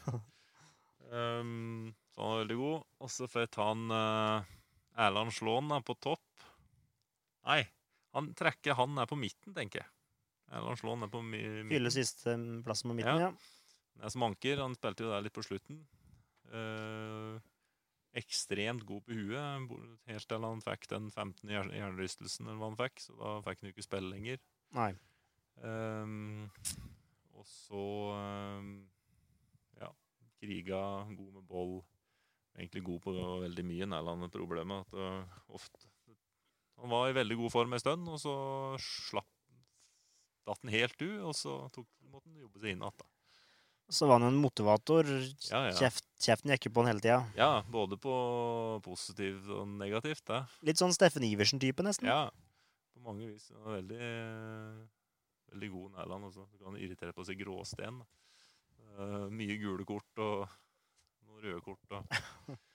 [1.12, 2.88] Um, så han var veldig god.
[3.04, 4.56] Og så får jeg ta han uh,
[5.00, 6.48] Erland Slåen er på topp.
[7.50, 7.62] Nei,
[8.15, 9.92] han trekker han er på midten, tenker jeg.
[10.56, 11.72] Erland Slåen er på mi midten.
[11.76, 13.32] Fyller siste plassen på midten, ja.
[14.00, 14.63] Han er som anker.
[14.63, 15.84] Han spilte jo der litt på slutten.
[16.50, 17.48] Eh,
[18.17, 19.74] ekstremt god på huet.
[20.10, 21.50] Helt til han fikk den 15.
[21.50, 23.04] hjer- hjernerystelsen, eller hva han fikk.
[23.06, 24.41] Så da fikk han jo ikke spille lenger.
[24.78, 24.91] Nei.
[25.60, 26.50] Um,
[27.36, 27.84] og så
[28.15, 28.72] um,
[29.80, 29.91] ja,
[30.39, 30.82] kriga,
[31.13, 31.80] god med boll.
[32.58, 33.88] Egentlig god på veldig mye.
[33.93, 35.10] Nærland er problemet at det
[35.56, 35.86] ofte
[36.80, 38.34] Han var i veldig god form en stund, og så
[38.80, 39.28] slapp
[40.48, 43.10] datt han helt ut, og så tok, måtte han jobbe seg inn igjen.
[43.89, 45.08] Så var han en motivator.
[45.49, 45.73] Ja, ja.
[45.80, 47.19] Kjeft, kjeften gikk jo på han hele tida.
[47.38, 48.13] Ja, både på
[48.86, 50.21] positivt og negativt.
[50.30, 50.43] Da.
[50.67, 52.06] Litt sånn Steffen Iversen-type, nesten.
[52.12, 52.28] Ja,
[52.93, 53.47] på mange vis.
[53.56, 54.10] Han er veldig,
[55.56, 56.30] veldig god Nærland.
[56.30, 56.45] Også.
[56.54, 58.02] Du kan irritere på seg gråsten.
[58.04, 58.08] da.
[58.99, 60.45] Eh, mye gule kort og
[61.25, 61.86] noen røde kort.
[61.91, 62.06] Og.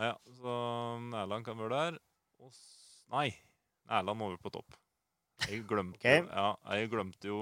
[0.00, 0.52] Ja, ja, så
[1.02, 1.96] Nærland kan være der.
[2.40, 2.52] Og
[3.10, 3.26] nei,
[3.90, 4.76] Nærland må være på topp.
[5.48, 6.24] Jeg glemte, okay.
[6.28, 7.38] ja, jeg glemte jo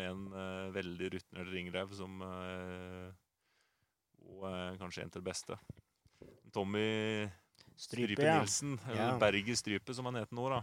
[0.00, 3.10] en uh, veldig rutinert ringrev som uh,
[4.24, 5.58] Og eh, kanskje en til det beste.
[6.54, 7.28] Tommy
[7.76, 8.38] Strype, Strype ja.
[8.40, 9.18] Nilsen, eller Ja.
[9.20, 10.62] Berget Strype som han heter nå, da.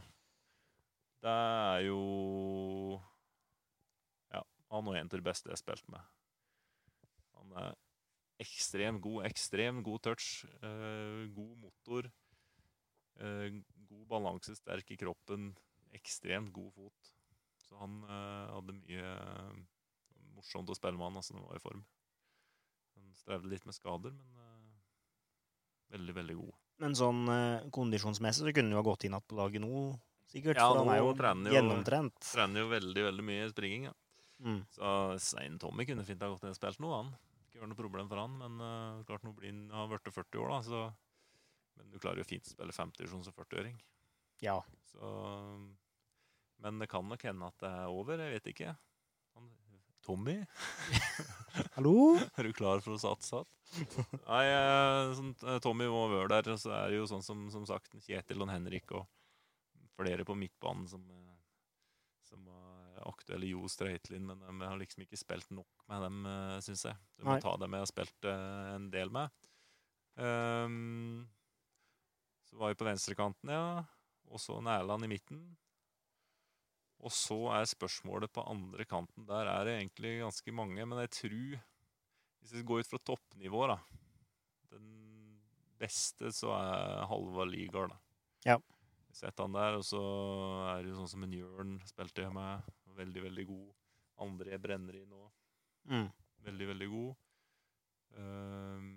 [1.21, 2.01] Det er jo
[4.33, 4.41] Ja,
[4.73, 6.01] han er en til det beste jeg har spilt med.
[7.37, 7.77] Han er
[8.41, 10.45] ekstremt god, ekstremt god touch,
[11.37, 12.09] god motor.
[13.91, 15.51] god balanse, sterk i kroppen,
[15.97, 17.11] ekstremt god fot.
[17.71, 19.59] Så han uh, hadde mye uh,
[20.35, 21.83] morsomt å spille med han altså, når han var i form.
[22.99, 26.57] Han strevde litt med skader, men uh, veldig, veldig god.
[26.81, 27.19] Men sånn
[27.69, 29.81] kondisjonsmessig så kunne han jo ha gått inn igjen på laget nå,
[30.31, 30.57] sikkert.
[30.57, 32.23] Ja, for han er jo trener jo- gjennomtrent.
[32.25, 33.85] Trener jo veldig veldig mye springing.
[33.91, 33.97] Ja.
[34.41, 34.63] Mm.
[34.73, 37.11] Så Svein Tommy kunne fint ha gått inn og spilt noe, han.
[37.45, 40.59] Ikke vært noe problem for han, men klart nå blir han blitt 40 år, da,
[40.65, 40.81] så
[41.77, 43.77] Men du klarer jo fint å spille 50-divisjon som 40-åring.
[44.41, 44.57] Ja.
[44.91, 45.13] Så
[46.61, 48.75] Men det kan nok hende at det er over, jeg vet ikke.
[50.01, 50.39] Tommy,
[51.75, 52.17] Hallo?
[52.17, 53.43] er du klar for å satse?
[54.25, 57.43] Nei, eh, sånn, eh, Tommy må være der, og så er det jo sånn som,
[57.53, 59.05] som sagt Kjetil og Henrik og
[59.93, 61.37] flere på midtbanen som, eh,
[62.25, 63.51] som var aktuelle.
[63.53, 66.19] Jo Streitlin, men de har liksom ikke spilt nok med dem,
[66.65, 66.97] syns jeg.
[67.17, 67.43] Du må Nei.
[67.45, 69.41] ta dem jeg har spilt en del med.
[70.17, 71.25] Um,
[72.49, 73.83] så var vi på venstrekanten, ja.
[74.31, 75.43] Og så Nærland i midten.
[77.01, 79.25] Og så er spørsmålet på andre kanten.
[79.29, 81.59] Der er det egentlig ganske mange, men jeg tror
[82.41, 83.77] Hvis vi går ut fra toppnivå, da
[84.71, 84.87] Den
[85.81, 87.97] beste så er Halvard Ligard, da.
[88.45, 88.57] Ja.
[89.13, 90.01] Sett han der, og så
[90.71, 92.69] er det jo sånn som en Jørn spilte jeg med.
[92.97, 93.67] Veldig, veldig god.
[94.21, 95.21] André i nå.
[95.89, 96.07] Mm.
[96.45, 97.15] Veldig, veldig god.
[98.17, 98.87] Um,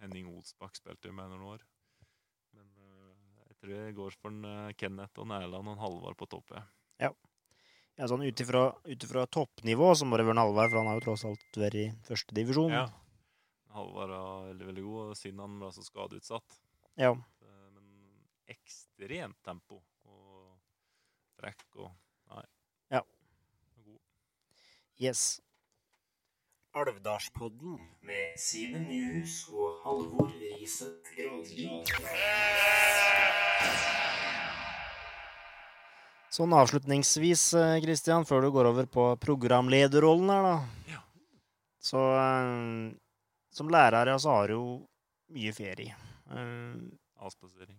[0.00, 1.64] Henning Olsbakk spilte jeg med noen år.
[3.66, 6.52] Men tror jeg går for en, eh, Kenneth og Nærland og en Halvard på topp.
[7.00, 7.10] Ja.
[7.98, 11.04] Ja, sånn ut ifra toppnivå så må det være en Halvard, for han har jo
[11.06, 12.70] tross alt vært i første divisjon.
[12.70, 12.90] Ja.
[13.72, 16.58] Halvard er veldig, veldig god, og siden han ble så skadeutsatt.
[16.96, 17.10] Ja.
[17.42, 17.88] Eh, Men
[18.48, 20.58] ekstremt tempo og
[21.40, 21.90] trekk og
[22.30, 22.44] Nei.
[22.90, 23.00] Ja.
[23.84, 24.00] God.
[24.98, 25.40] Yes.
[26.76, 31.70] Alvdalspodden med Simen Nyhus og Halvor Riset Granli.
[36.36, 37.46] Sånn avslutningsvis,
[37.80, 40.56] Kristian, før du går over på programlederrollen her, da.
[40.92, 41.00] Ja.
[41.80, 42.92] Så eh,
[43.56, 44.66] som lærer ja, så har du jo
[45.32, 45.96] mye ferie.
[46.28, 46.74] Eh,
[47.24, 47.78] Avspasering.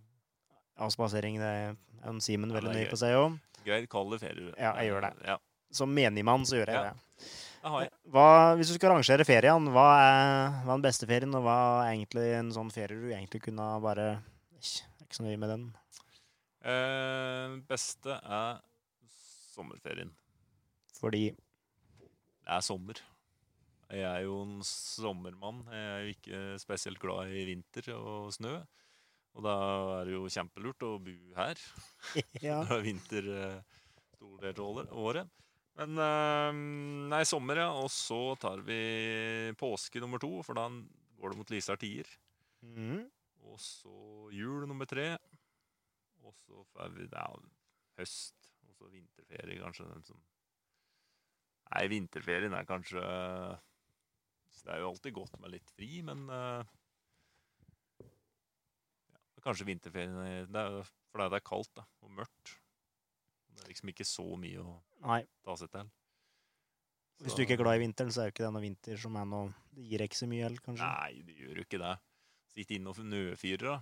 [0.82, 1.38] avspasering.
[1.38, 1.76] Det er
[2.10, 2.90] en Simen veldig gøy.
[2.90, 3.38] på seg òg.
[3.68, 4.50] Greit, kall det ferie.
[4.58, 5.14] Ja, jeg gjør det.
[5.30, 5.38] Ja,
[5.70, 6.90] Som menigmann så gjør jeg Ja.
[6.90, 7.30] det.
[7.64, 10.22] Hva, hvis du skal rangere ferien, hva er,
[10.64, 13.66] hva er den beste ferien, og hva er egentlig en sånn ferie du egentlig kunne
[13.84, 14.08] bare
[14.58, 15.68] Ikke, så nøye med den.
[16.68, 18.62] Eh, beste er
[19.54, 20.12] sommerferien.
[20.98, 23.00] Fordi Det er sommer.
[23.88, 25.62] Jeg er jo en sommermann.
[25.72, 28.58] Jeg er jo ikke spesielt glad i vinter og snø.
[29.38, 29.56] Og da
[30.00, 31.62] er det jo kjempelurt å bo her.
[32.48, 32.62] Ja.
[32.68, 33.82] Det er vinter eh,
[34.16, 35.30] stor del av året.
[35.78, 36.50] Men uh,
[37.12, 37.70] nei, sommer, ja.
[37.78, 38.80] Og så tar vi
[39.60, 40.70] påske nummer to, for da
[41.18, 42.10] går det mot lysere tider.
[42.66, 43.06] Mm.
[43.48, 43.94] Og så
[44.34, 45.12] jul nummer tre.
[46.26, 47.28] Og så får vi ja,
[48.00, 48.52] høst.
[48.68, 49.90] Og så vinterferie, kanskje.
[49.94, 50.24] Den som
[51.68, 53.02] Nei, vinterferien er kanskje
[54.64, 56.64] Det er jo alltid godt med litt fri, men uh...
[58.00, 62.56] ja, Kanskje vinterferien er, det er, For det er kaldt da, og mørkt.
[63.58, 64.76] Det er liksom ikke så mye å
[65.08, 65.90] Nei, ta seg til.
[67.26, 69.16] hvis du ikke er glad i vinteren, så er jo ikke det noe vinter som
[69.18, 70.86] er noe Det gir ikke så mye heller, kanskje.
[70.88, 71.96] Nei, det gjør jo ikke det.
[72.54, 73.78] Sitte inne og nødfyre, da.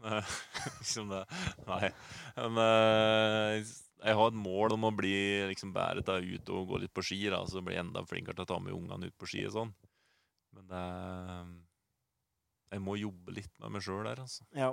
[0.00, 0.34] Eh,
[0.80, 1.22] liksom det.
[1.68, 1.90] Nei.
[2.36, 5.12] Men eh, jeg har et mål om å bli
[5.50, 7.20] liksom bedre til å ut og gå litt på ski.
[7.32, 9.72] da, Så bli enda flinkere til å ta med ungene ut på ski og sånn.
[10.56, 10.84] Men det
[12.70, 14.44] Jeg må jobbe litt med meg sjøl der, altså.
[14.54, 14.70] Ja.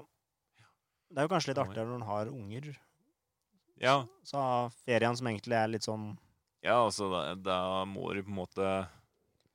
[1.08, 1.66] Det er jo kanskje litt jeg.
[1.70, 2.66] artigere når en har unger.
[3.82, 4.40] Ja, Så
[4.86, 6.16] ferien som egentlig er litt sånn
[6.66, 8.70] ja altså, da, da må du på en måte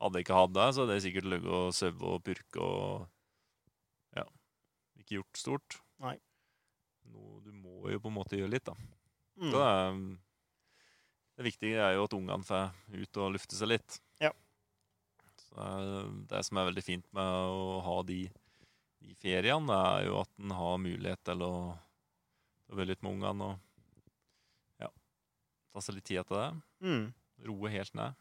[0.02, 4.16] Hadde jeg ikke hatt det, så hadde jeg sikkert ligget og sovet og purke og
[4.18, 4.24] Ja.
[4.98, 5.76] Ikke gjort stort.
[6.02, 6.16] Nei.
[7.12, 8.74] Nå, du må jo på en måte gjøre litt, da.
[9.38, 9.50] mm.
[9.52, 10.00] Så det, er,
[11.38, 13.98] det viktige er jo at ungene får ut og lufte seg litt.
[14.22, 14.32] Ja.
[15.44, 18.20] Så det er det som er veldig fint med å ha de,
[19.06, 23.52] de feriene, er jo at en har mulighet til å, å være litt med ungene
[23.52, 23.71] og
[25.72, 26.50] ta seg litt tid til det.
[26.84, 27.06] Mm.
[27.48, 28.18] Roe helt ned.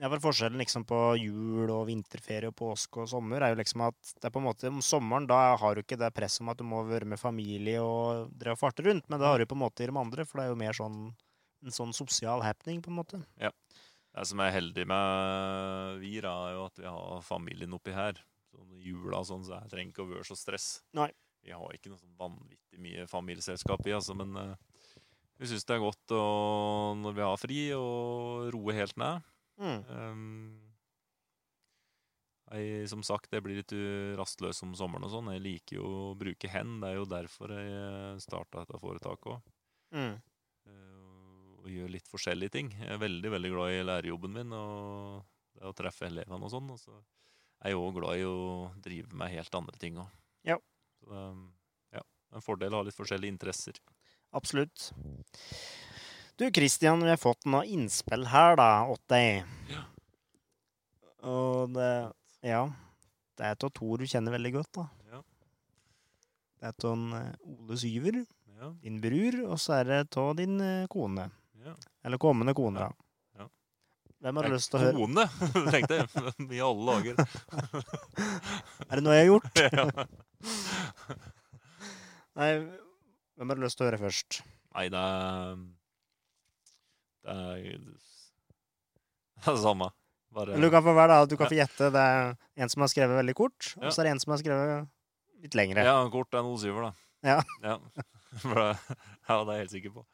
[0.00, 3.82] Ja, for Forskjellen liksom på jul og vinterferie og påske og sommer er jo liksom
[3.84, 6.48] at det er på en måte om sommeren da har du ikke det presset om
[6.48, 9.44] at du må være med familie og dra og farte rundt, men det har du
[9.50, 11.02] på en måte i de andre, for det er jo mer sånn
[11.60, 13.20] en sånn sosial happening, på en måte.
[13.40, 13.52] Ja.
[14.10, 18.18] Det som er heldig med vi, da, er jo at vi har familien oppi her.
[18.50, 20.70] Sånn jula og sånn, så jeg trenger ikke å være så stress.
[20.98, 21.10] Nei.
[21.44, 24.56] Vi har ikke noe sånn vanvittig mye familieselskap i, altså, men eh,
[25.40, 26.22] vi syns det er godt å,
[27.00, 27.84] når vi har fri, å
[28.52, 29.22] roe helt ned.
[29.60, 29.80] Mm.
[29.88, 30.70] Um,
[32.50, 33.72] jeg, som sagt, jeg blir litt
[34.18, 35.30] rastløs om sommeren og sånn.
[35.36, 36.80] Jeg liker jo å bruke hen.
[36.82, 39.52] Det er jo derfor jeg starta dette foretaket òg.
[39.94, 40.16] Mm.
[40.66, 42.72] Uh, og gjør litt forskjellige ting.
[42.74, 45.22] Jeg er veldig veldig glad i lærerjobben min og
[45.56, 46.68] det å treffe elevene og sånn.
[46.74, 46.96] Og så
[47.60, 48.36] er jeg òg glad i å
[48.82, 50.18] drive med helt andre ting òg.
[50.48, 50.58] Ja.
[51.00, 51.48] Så det er-
[52.00, 53.78] ja, er en fordel å ha litt forskjellige interesser.
[54.32, 54.92] Absolutt.
[56.38, 59.42] Du, Christian, vi har fått noen innspill her, da, åt deg.
[59.72, 59.82] Ja.
[61.28, 61.90] Og det
[62.46, 62.62] Ja.
[63.36, 64.82] Det er av to du kjenner veldig godt, da.
[65.12, 65.20] Ja.
[66.60, 68.18] Det er av en eh, Ole Syver,
[68.60, 71.30] Ja, din bror, og så er det av din eh, kone.
[71.64, 71.72] ja.
[72.04, 72.90] Eller kommende kone, da.
[73.38, 73.46] Ja.
[74.20, 74.96] Hvem har du lyst til å høre?
[74.96, 75.24] Kone,
[75.72, 76.08] tenkte jeg.
[76.52, 77.14] I alle dager.
[78.90, 79.52] Er det noe jeg har gjort?
[79.78, 80.06] ja.
[82.36, 82.50] Nei,
[83.40, 84.42] hvem har du lyst til å høre først?
[84.76, 85.60] Nei, det er
[87.24, 87.62] Det er
[89.46, 89.88] det er samme.
[90.36, 91.22] Bare du kan få hver, da.
[91.24, 91.88] Du kan få gjette.
[91.94, 94.42] Det er en som har skrevet veldig kort, og så er det en som har
[94.42, 94.90] skrevet
[95.40, 95.86] litt lengre.
[95.88, 96.92] Ja, kort er noe syver, da.
[97.24, 97.38] Ja.
[97.64, 97.78] ja.
[98.44, 98.98] For det,
[99.30, 100.04] ja, det er jeg helt sikker på.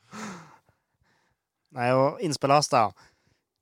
[1.76, 2.86] Nei, og innspillet hans, da.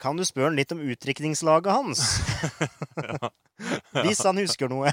[0.03, 2.03] Kan du spørre han litt om utdrikningslaget hans?
[2.99, 3.31] ja.
[4.03, 4.91] Hvis han husker noe.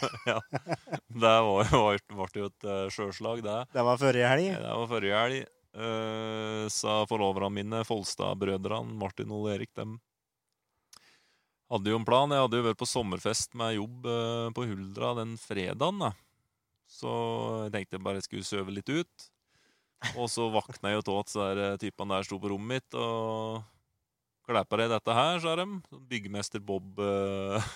[1.22, 1.82] Det var jo,
[2.14, 3.58] ble jo et uh, sjøslag, det.
[3.74, 4.54] Det var forrige helg.
[4.54, 5.42] Det var forrige helg.
[5.72, 9.98] Uh, sa forloverne mine, Folstad-brødrene, Martin og Erik, dem
[11.72, 12.32] hadde jo en plan.
[12.32, 16.02] Jeg hadde jo vært på sommerfest med jobb uh, på Huldra den fredagen.
[16.04, 16.12] da.
[16.92, 17.12] Så
[17.66, 19.30] jeg tenkte jeg bare skulle søve litt ut.
[20.18, 23.62] Og så våkna jeg jo av at typene der sto på rommet mitt og
[24.52, 25.66] Kleppa deg dette her, sa de.
[25.88, 27.70] Sånn Byggmester Bob, uh,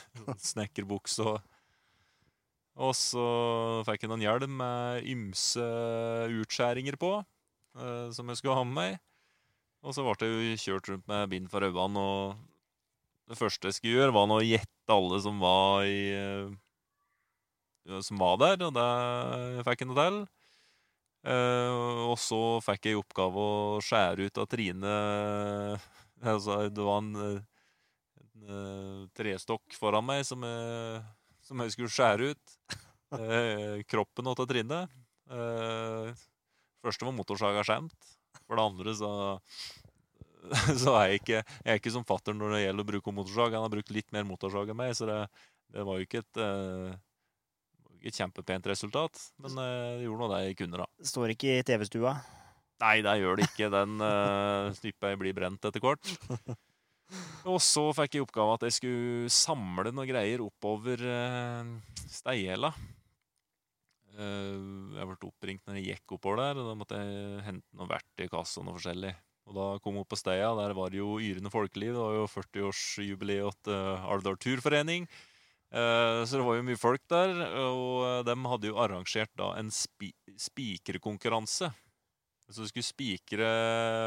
[0.51, 1.43] snekkerbukse og
[2.75, 3.25] Og så
[3.87, 5.63] fikk jeg noen hjelm med ymse
[6.41, 7.11] utskjæringer på,
[7.79, 8.97] eh, som jeg skulle ha med meg.
[9.79, 12.35] Og så ble jeg jo kjørt rundt med bind for øynene, og
[13.31, 16.51] det første jeg skulle gjøre, var nå å gjette alle som var i eh,
[18.03, 20.19] Som var der, og det fikk jeg noe til.
[21.25, 24.91] Uh, og så fikk jeg i oppgave å skjære ut av Trine
[26.33, 31.01] Altså, det var en, eh, en eh, trestokk foran meg som jeg,
[31.45, 32.59] som jeg skulle skjære ut.
[33.15, 34.79] Eh, kroppen til Trine.
[35.31, 36.23] Eh,
[36.83, 38.09] første var motorsaga skjemt.
[38.43, 39.11] For det andre så
[40.83, 43.57] så er jeg ikke, jeg er ikke som fattern når det gjelder å bruke motorsag.
[43.57, 45.19] Han har brukt litt mer motorsag enn meg, så det,
[45.73, 46.97] det var jo ikke et, eh,
[47.97, 49.21] ikke et kjempepent resultat.
[49.41, 51.07] Men eh, jeg gjorde nå det jeg kunne, da.
[51.13, 52.15] Står ikke i TV-stua.
[52.83, 53.69] Nei, det gjør det ikke.
[53.71, 56.11] Den uh, slipper jeg blir brent etter hvert.
[57.51, 61.69] Og så fikk jeg oppgave at jeg skulle samle noen greier oppover uh,
[62.11, 62.73] Steiela.
[64.15, 67.91] Uh, jeg ble oppringt når jeg gikk oppover der, og da måtte jeg hente noe
[67.91, 69.13] verktøykasse og noe forskjellig.
[69.45, 71.93] Og da kom jeg opp på Steia, der var det jo yrende folkeliv.
[71.93, 75.07] Det var jo 40-årsjubileet til uh, Alvdal turforening.
[75.75, 77.33] Så det var jo mye folk der,
[77.67, 80.07] og de hadde jo arrangert da en spi
[80.39, 81.67] spikerkonkurranse.
[82.51, 83.47] Så du skulle spikre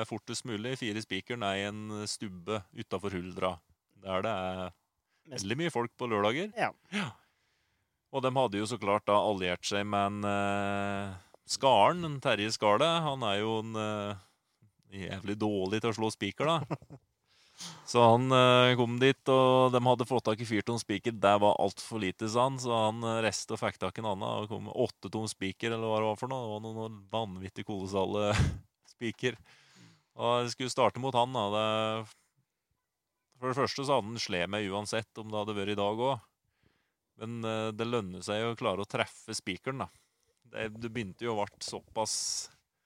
[0.07, 3.57] fortest mulig fire spikeren ned i en stubbe utafor Huldra.
[3.99, 4.68] Der det er
[5.34, 6.53] veldig mye folk på lørdager.
[6.57, 6.70] Ja.
[8.14, 11.18] Og de hadde jo så klart da alliert seg med en uh,
[11.49, 12.89] Skaren, en Terje Skale.
[13.05, 14.22] Han er jo en uh,
[14.95, 16.78] jævlig dårlig til å slå spiker, da.
[17.88, 21.14] Så han eh, kom dit, og de hadde fått tak i fyrtom spiker.
[21.16, 22.59] Det var altfor lite, sa han.
[22.61, 24.44] Så han uh, reiste og fikk tak i en annen.
[24.44, 26.44] Og kom med åtte tom spiker, eller hva det var for noe.
[26.44, 28.30] Det var noen, vanvittig kolossale
[28.94, 29.38] spiker.
[30.18, 31.46] Og jeg skulle starte mot han, da.
[31.54, 32.16] Det,
[33.38, 36.04] for det første så hadde han slet med uansett om det hadde vært i dag
[36.11, 36.28] òg.
[37.18, 39.88] Men eh, det lønner seg å klare å treffe spikeren, da.
[40.48, 42.14] Det, det begynte jo å bli såpass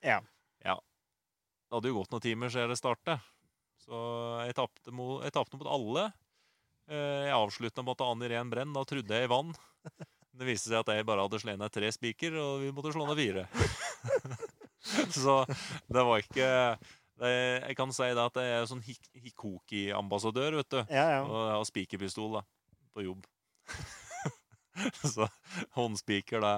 [0.03, 0.19] Ja.
[0.65, 0.77] Ja.
[1.69, 3.32] Det hadde jo gått noen timer siden det startet.
[3.83, 3.99] Så
[4.47, 6.05] jeg tapte mo- mot alle.
[6.89, 8.73] Eh, Jeg avslutta mot Ann Ren Brenn.
[8.75, 9.53] Da trodde jeg i vann.
[10.33, 13.05] Det viste seg at jeg bare hadde slått ned tre spiker, og vi måtte slå
[13.11, 13.47] ned fire.
[15.13, 15.45] Så
[15.93, 16.47] det var ikke
[17.23, 17.33] det,
[17.69, 20.81] Jeg kan si det at jeg er sånn hik Hikoki-ambassadør, vet du.
[20.91, 21.21] Ja, ja.
[21.27, 22.43] Og jeg har spikerpistol da,
[22.97, 23.27] på jobb.
[25.15, 25.29] så
[25.77, 26.55] håndspiker, det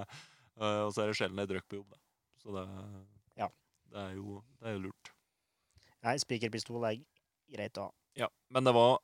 [0.61, 2.01] eh, Og så er det sjelden jeg drikker på jobb, da.
[2.45, 2.65] Så det,
[3.43, 3.49] Ja.
[3.91, 5.13] det, er, jo, det er jo lurt.
[6.05, 7.01] Nei, spikerpistol er
[7.53, 7.95] greit å ha.
[8.25, 8.99] Ja, men det var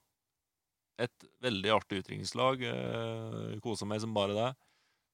[1.00, 2.62] et veldig artig utdrikningslag.
[2.62, 4.50] Uh, Kosa meg som bare det.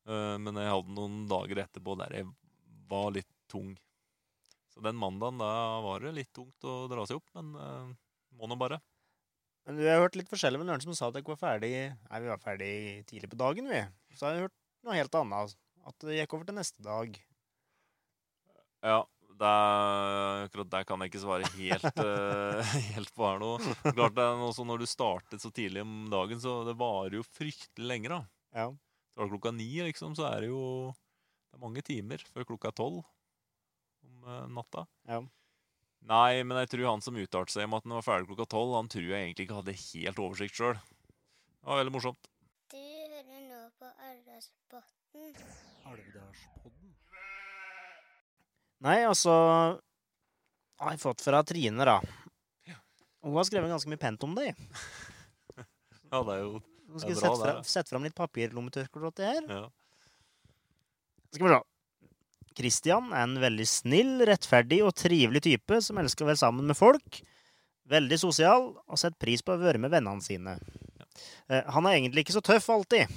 [0.06, 2.28] Eh, men jeg hadde noen dager etterpå der jeg
[2.90, 3.72] var litt tung.
[4.70, 5.48] Så den mandagen da
[5.82, 7.88] var det litt tungt å dra seg opp, men uh,
[8.36, 8.78] må nå bare.
[9.66, 12.20] Men vi har hørt litt forskjellig med noen som sa at dere var ferdig Nei,
[12.22, 12.74] vi var ferdig
[13.08, 13.80] tidlig på dagen, vi.
[14.14, 14.56] Så har jeg hørt
[14.86, 15.56] noe helt annet.
[15.86, 17.18] At det gikk over til neste dag.
[18.86, 19.00] Ja,
[19.36, 23.52] det er, akkurat der kan jeg ikke svare helt, eh, helt på her nå.
[23.84, 27.18] Klart det er noe sånn Når du startet så tidlig om dagen, så det varer
[27.18, 28.12] jo fryktelig lenge.
[28.12, 28.20] da.
[28.56, 28.70] Ja.
[29.12, 30.62] Starter klokka ni, liksom, så er det jo
[31.56, 33.02] det er mange timer før klokka er tolv
[34.04, 34.86] om eh, natta.
[35.08, 35.22] Ja.
[36.06, 38.74] Nei, men jeg tror han som uttalte seg om at han var ferdig klokka tolv,
[38.76, 40.76] han tror jeg egentlig ikke hadde helt oversikt sjøl.
[40.76, 42.28] Det var veldig morsomt.
[42.70, 45.40] Du hører nå på Arendalsbotn.
[45.88, 46.85] Alvdalspodden.
[48.84, 49.32] Nei, altså
[50.76, 52.00] Har jeg fått fra Trine, da.
[53.26, 54.52] Hun har skrevet ganske mye pent om deg.
[56.06, 56.50] Ja, det er jo
[56.86, 59.48] Nå skal jeg bra, sette, fra, sette fram litt papirlommetørklær til her.
[59.50, 59.64] ja.
[61.34, 61.58] Skal vi se.
[62.56, 66.78] Christian er en veldig snill, rettferdig og trivelig type som elsker å være sammen med
[66.78, 67.18] folk.
[67.90, 70.54] Veldig sosial og setter pris på å være med vennene sine.
[70.96, 71.60] Ja.
[71.74, 73.10] han er egentlig ikke så tøff alltid.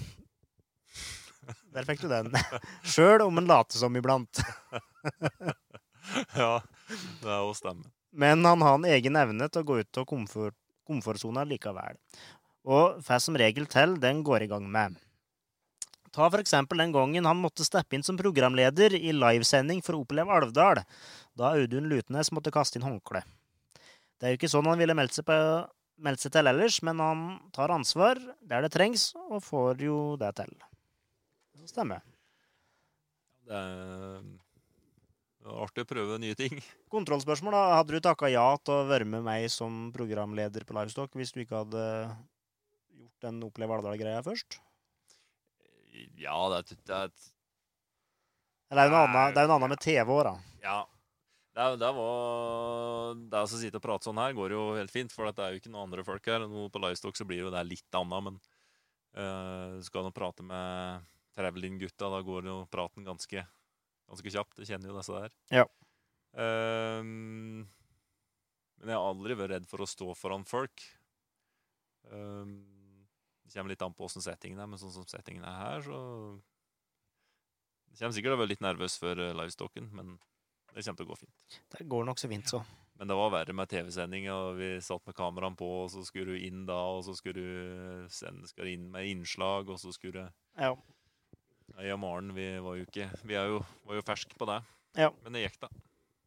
[1.75, 2.31] Der fikk du den.
[2.93, 4.41] Sjøl om en later som iblant.
[6.35, 6.55] ja,
[7.21, 7.85] det er jo stemme.
[8.09, 10.57] Men han har en egen evne til å gå ut av komfort,
[10.89, 11.99] komfortsona likevel.
[12.65, 14.97] Og får som regel til den går i gang med.
[16.09, 20.01] Ta for eksempel den gangen han måtte steppe inn som programleder i livesending for å
[20.01, 20.81] oppleve Alvdal,
[21.37, 23.21] da Audun Lutnes måtte kaste inn håndkle.
[24.19, 25.37] Det er jo ikke sånn han ville meldt seg, på,
[26.01, 27.23] meldt seg til ellers, men han
[27.55, 30.57] tar ansvar der det trengs, og får jo det til.
[31.69, 32.01] Stemmer.
[33.49, 34.25] Det er,
[35.63, 36.57] artig å prøve nye ting.
[36.93, 37.61] Kontrollspørsmål, da.
[37.79, 41.41] Hadde du takka ja til å være med meg som programleder på Livestock hvis du
[41.43, 41.83] ikke hadde
[42.99, 44.59] gjort den Opplev Alvdal-greia først?
[46.19, 47.09] Ja, det er, det er
[48.69, 50.35] Eller det er jo det er noe annet med TV òg, da.
[50.63, 50.77] Ja.
[51.49, 55.11] Det, er- det var Det å sitte og prate sånn her går jo helt fint,
[55.11, 56.45] for det er jo ikke noen andre folk her.
[56.47, 58.37] Nå på Livestock så blir jo det litt annet, men
[59.17, 61.07] øh, skal nå prate med
[61.39, 63.45] Traveling-gutta, da går jo praten ganske,
[64.11, 64.59] ganske kjapt.
[64.59, 65.35] Jeg kjenner jo disse der.
[65.61, 65.67] Ja.
[66.35, 67.63] Um,
[68.79, 70.83] men jeg har aldri vært redd for å stå foran folk.
[72.11, 72.59] Um,
[73.49, 75.99] det kommer litt an på åssen settingen er, men sånn som settingen er her, så
[77.89, 80.11] Jeg kommer sikkert til å være litt nervøs før eh, livestocken, men
[80.75, 81.57] det kommer til å gå fint.
[81.73, 82.59] Det går nok så fint, så.
[82.99, 86.35] Men det var verre med TV-sending, og vi satt med kameraene på, og så skulle
[86.35, 89.93] du inn da, og så skulle du sende skal du inn med innslag, og så
[89.95, 90.27] skulle
[90.59, 90.75] Ja.
[91.79, 94.59] Jeg og Maren, vi var jo ikke Vi er jo, var jo ferske på det.
[94.99, 95.09] Ja.
[95.23, 95.69] Men det gikk, da.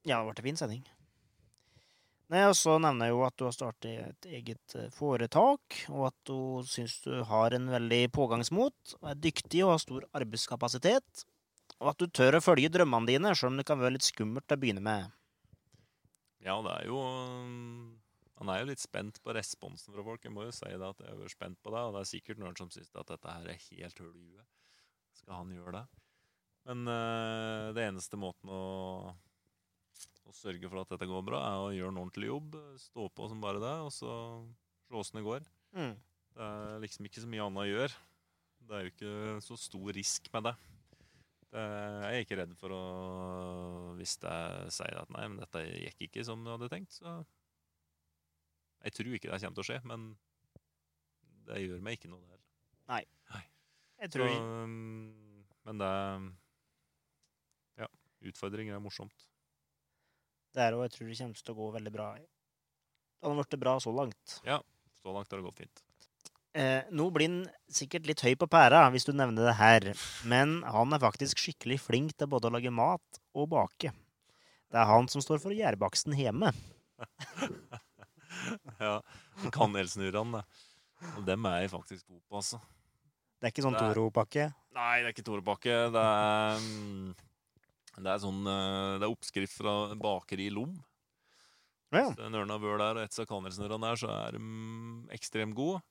[0.09, 0.83] Ja, det ble en fin sending.
[2.33, 6.07] Nei, og så nevner jeg jo at du har startet et eget eh, foretak, og
[6.09, 11.27] at du syns du har en veldig pågangsmot, og er dyktig og har stor arbeidskapasitet,
[11.83, 14.49] og at du tør å følge drømmene dine, sjøl om det kan være litt skummelt
[14.49, 15.13] til å begynne med.
[16.43, 17.03] Ja, det er jo
[18.43, 20.25] Man er jo litt spent på responsen fra folk.
[20.25, 22.41] Jeg må jo si det at jeg er spent på det, og det er sikkert
[22.43, 24.49] noen som syns at dette her er helt hull i huet.
[25.23, 25.85] Skal han gjøre det?
[26.69, 28.63] Men uh, det eneste måten å,
[30.27, 32.59] å sørge for at dette går bra, er å gjøre en ordentlig jobb.
[32.83, 34.13] Stå på som bare det, og så
[34.93, 35.47] se åssen det går.
[35.79, 35.95] Mm.
[36.33, 37.99] Det er liksom ikke så mye annet å gjøre.
[38.63, 39.15] Det er jo ikke
[39.45, 40.53] så stor risk med det.
[41.53, 42.83] det jeg er ikke redd for å
[43.99, 47.23] Hvis jeg sier at nei, men dette gikk ikke som du hadde tenkt, så
[48.83, 50.13] Jeg tror ikke det kommer til å skje, men
[51.47, 52.49] det gjør meg ikke noe, det heller.
[54.03, 55.13] Jeg tror um,
[55.69, 55.93] men det
[57.79, 57.89] Ja.
[58.27, 59.29] Utfordringer er morsomt.
[60.53, 62.09] det er og jeg tror det kommer til å gå veldig bra.
[62.19, 64.41] Det hadde blitt bra så langt.
[64.45, 64.61] Ja,
[65.03, 65.83] Så langt har det gått fint.
[66.55, 67.39] Eh, nå blir han
[67.73, 69.87] sikkert litt høy på pæra hvis du nevner det her,
[70.29, 73.95] men han er faktisk skikkelig flink til både å lage mat og bake.
[74.69, 76.53] Det er han som står for gjærbaksten hjemme.
[78.85, 78.99] ja.
[79.55, 80.43] Kanelsnurrene.
[81.17, 82.61] Og dem er jeg faktisk god på, altså.
[83.43, 84.45] Det er ikke sånn Toro-pakke.
[84.77, 85.79] Nei, det er ikke Torebakke.
[85.91, 86.03] Det
[86.63, 87.09] mm,
[88.07, 90.77] Det sånn eh, Det er oppskrift fra bakeri i Lom.
[91.91, 92.07] Ja.
[92.17, 95.83] Den har vært der og et av kanelsnurrene der, så er de mm, ekstremt gode.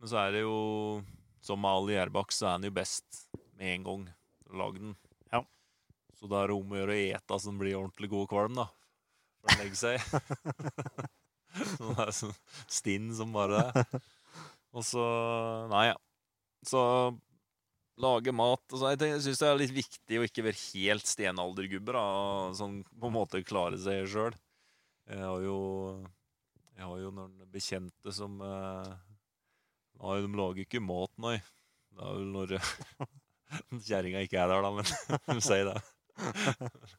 [0.00, 0.56] Men så er det jo
[1.44, 3.22] Som med all gjærbakst, så er den jo best
[3.60, 4.08] med en gang
[4.48, 4.98] å lage den.
[5.28, 5.44] Ja.
[6.16, 8.32] Så da er det om å gjøre å ete så den blir ordentlig god og
[8.32, 8.70] kvalm, da.
[9.40, 10.00] For den legger seg.
[11.76, 12.36] så den er sånn
[12.68, 14.00] stinn som bare det.
[14.76, 15.04] Og så
[15.72, 15.96] Nei, ja.
[16.66, 16.80] Så
[18.00, 21.96] lage mat og så, Jeg syns det er litt viktig å ikke være helt stenaldergubber.
[21.98, 24.36] da, Sånn på en måte klare seg sjøl.
[25.10, 25.58] Jeg har jo
[26.76, 28.92] Jeg har jo noen bekjente som eh,
[30.00, 31.34] Nei, de lager ikke mat, nei.
[31.92, 32.54] Det er vel når
[33.88, 34.86] kjerringa ikke er der, da, men
[35.36, 35.74] de sier det.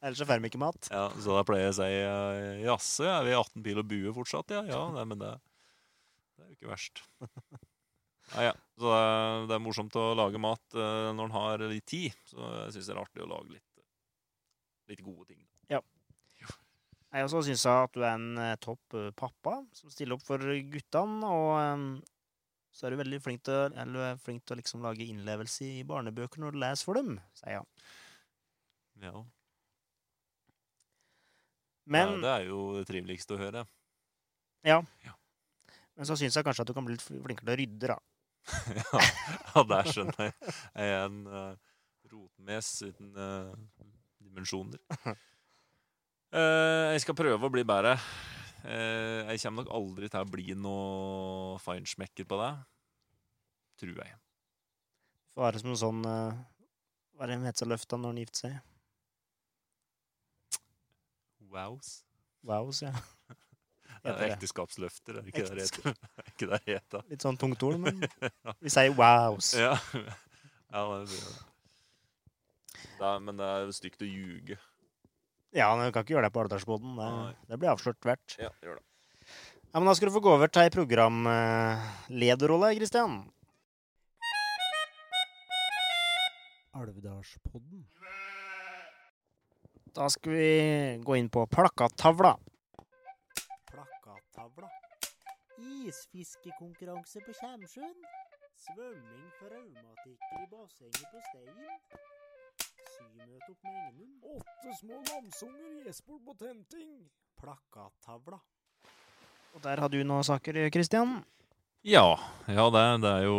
[0.02, 0.86] Ellers så får de ikke mat.
[0.92, 4.14] Ja, så da pleier jeg å si eh, jaså, er vi 18 pil og bue
[4.14, 4.54] fortsatt?
[4.54, 5.32] Ja, ja, nei, men det,
[6.36, 7.02] det er jo ikke verst.
[8.32, 8.52] Nei, ja.
[8.78, 12.14] Så det er, det er morsomt å lage mat uh, når en har litt tid.
[12.28, 13.82] Så jeg syns det er artig å lage litt,
[14.90, 15.42] litt gode ting.
[15.70, 15.82] Ja.
[17.12, 20.40] Jeg også syns at du er en eh, topp eh, pappa som stiller opp for
[20.72, 21.28] guttene.
[21.28, 21.84] Og um,
[22.72, 25.82] så er du veldig flink til, eller er flink til å liksom lage innlevelse i
[25.84, 27.68] barnebøker når du leser for dem, sier jeg.
[29.02, 29.24] Ja,
[31.90, 33.64] Men, ja, det er jo det triveligste å høre.
[34.64, 34.78] Ja.
[35.98, 37.98] men så syns jeg kanskje at du kan bli litt flinkere til å rydde, da.
[38.80, 39.02] ja,
[39.54, 40.34] ja, der skjønner jeg.
[40.74, 41.52] Jeg er en uh,
[42.12, 43.52] rotmes uten uh,
[44.22, 44.80] dimensjoner.
[46.32, 47.94] Uh, jeg skal prøve å bli bedre.
[48.62, 52.52] Uh, jeg kommer nok aldri til å bli noe feinschmecker på det.
[53.82, 54.18] Tror jeg.
[55.38, 56.36] Være som en sånn uh,
[57.16, 58.58] Hva er det seg løfta når han gifter seg?
[61.52, 62.02] Wows.
[62.48, 62.92] Wows, ja.
[64.02, 64.26] Det er det.
[64.26, 64.34] er
[65.30, 65.94] ikke det det?
[66.32, 67.00] Ikke det heter?
[67.12, 68.02] Litt sånn tungt ord, men
[68.64, 69.52] vi sier wows.
[69.54, 71.34] Ja, ja det blir det.
[72.98, 74.56] Det er, men det er stygt å ljuge.
[75.54, 76.96] Ja, men vi kan ikke gjøre det på Alvdalsbåten.
[76.98, 77.08] Det,
[77.50, 78.28] det blir avslørt hvert.
[78.40, 78.84] Ja, gjør det.
[79.72, 83.14] Ja, men Da skal du få gå over til ei programlederrolle, Kristian.
[86.76, 87.84] Alvdalspodden.
[89.92, 90.48] Da skal vi
[91.04, 92.34] gå inn på plakattavla.
[94.42, 94.68] Plakattavla.
[95.86, 97.98] Isfiskekonkurranse på Kjemsjøen.
[98.58, 101.60] Svømming for raumatikere i bassenget på Stein.
[102.94, 104.16] Symøte opp med Engenum.
[104.34, 106.96] Åtte små lamsunger gjesport på tenting.
[107.38, 108.40] Plakattavla.
[109.52, 111.20] Og der har du noen saker, Kristian.
[111.86, 112.16] Ja,
[112.48, 113.38] ja det, det er jo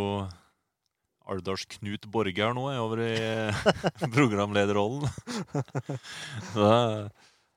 [1.28, 5.08] Alders Knut Borge her nå, jeg, over i programlederrollen.
[6.54, 7.12] Det,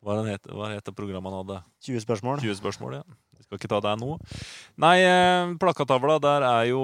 [0.07, 1.62] hva den heter, hva heter programmet han hadde?
[1.82, 2.42] 20 spørsmål.
[2.44, 3.16] 20 spørsmål, ja.
[3.47, 4.16] Skal ikke ta det nå.
[4.82, 6.82] Nei, eh, plakattavla, der er jo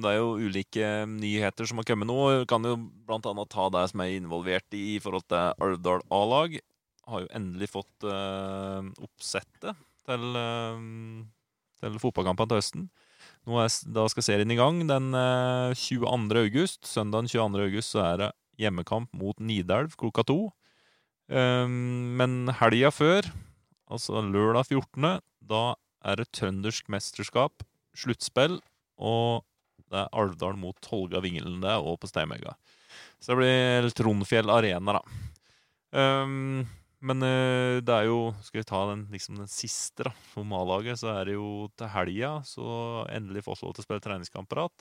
[0.00, 2.16] Det er jo ulike nyheter som har kommet nå.
[2.40, 6.58] Vi kan jo blant annet ta det som er involvert i forhold til Alvdal A-lag.
[7.06, 9.76] Har jo endelig fått eh, oppsettet
[10.08, 10.80] til, eh,
[11.82, 12.88] til fotballkampene til høsten.
[13.46, 16.40] Nå er, da skal serien i gang den eh, 22.
[16.40, 16.86] august.
[16.88, 17.68] søndagen 22.
[17.68, 20.40] august så er det hjemmekamp mot Nidelv klokka to.
[21.26, 23.26] Um, men helga før,
[23.90, 25.18] altså lørdag 14.,
[25.48, 25.74] da
[26.06, 27.64] er det trøndersk mesterskap,
[27.96, 28.60] sluttspill,
[28.96, 29.44] og
[29.86, 31.60] det er Alvdal mot Tolga Vingelen.
[31.62, 32.56] Det er på Steinmegga.
[33.20, 35.02] Så det blir Trondfjell Arena, da.
[35.96, 36.66] Um,
[37.06, 40.98] Men eh, det er jo Skal vi ta den, liksom den siste, da, for A-laget,
[41.00, 42.66] så er det jo til helga så
[43.12, 44.76] endelig fått lov til å spille treningskamper igjen.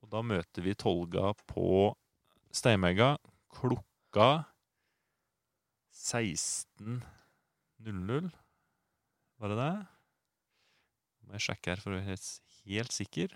[0.00, 1.68] Og da møter vi Tolga på
[2.56, 3.10] Steinmegga
[3.54, 4.30] klokka
[5.94, 8.30] 16.00.
[9.40, 9.72] Var det det?
[11.24, 12.16] Må jeg sjekke her for å være
[12.68, 13.32] helt, sikker.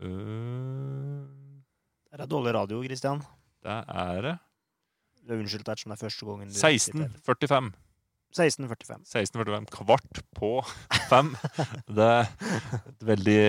[0.00, 1.28] Uh,
[2.08, 3.20] Det er dårlig radio, Christian.
[3.62, 4.34] det er det.
[5.22, 7.12] Du er unnskyldt dersom det er første gangen du sitter her.
[7.20, 7.68] 16.45.
[8.32, 9.04] 16.45.
[9.12, 9.68] 16.45.
[9.76, 10.52] Kvart på
[11.10, 11.34] fem.
[12.00, 12.30] Det er
[12.88, 13.40] et veldig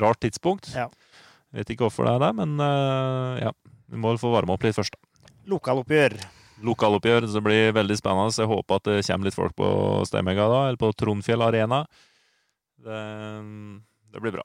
[0.00, 0.70] rart tidspunkt.
[0.72, 0.88] Ja.
[1.52, 3.52] Vet ikke hvorfor det er det, men uh, ja.
[3.92, 4.96] Vi må få varme opp litt først.
[4.96, 5.34] da.
[5.52, 6.16] Lokaloppgjør.
[6.62, 8.32] Lokaloppgjør, så det blir veldig spennende.
[8.34, 9.68] Så jeg håper at det kommer litt folk på
[10.08, 11.82] Steinmegga da, eller på Trondfjell Arena.
[12.82, 12.98] Det,
[14.14, 14.44] det blir bra.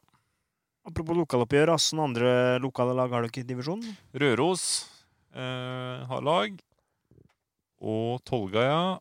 [0.87, 2.29] Apropos lokaloppgjør, hvilke andre
[2.63, 3.97] lokale lag har ikke i divisjonen?
[4.15, 4.63] Røros
[5.35, 6.55] eh, har lag.
[7.83, 8.97] Og Tolgaia.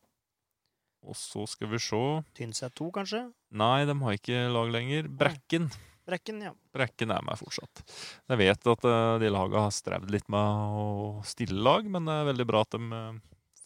[1.07, 2.03] Og så skal vi se
[2.35, 3.21] Tynset 2, kanskje?
[3.55, 5.07] Nei, de har ikke lag lenger.
[5.07, 5.71] Brekken.
[6.07, 6.53] Brekken, ja.
[6.75, 7.83] Brekken er med fortsatt.
[8.31, 12.15] Jeg vet at eh, de lagene har strevd litt med å stille lag, men det
[12.21, 13.17] er veldig bra at de eh,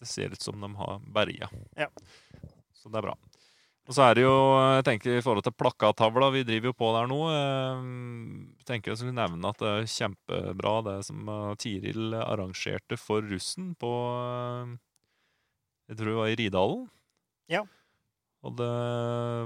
[0.01, 1.51] Det ser ut som de har berga.
[1.77, 1.91] Ja.
[2.81, 3.17] Så det er bra.
[3.91, 4.33] Og så er det jo,
[4.77, 7.19] jeg tenker i forhold til plakattavla, vi driver jo på der nå.
[7.35, 7.83] eh,
[8.61, 13.21] Jeg tenker jeg skulle nevne at det er kjempebra det som eh, Tiril arrangerte for
[13.27, 14.73] russen på eh,
[15.91, 16.87] Jeg tror det var i Ridalen.
[17.51, 17.65] Ja.
[18.47, 18.71] Og det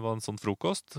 [0.04, 0.94] var en sånn frokost.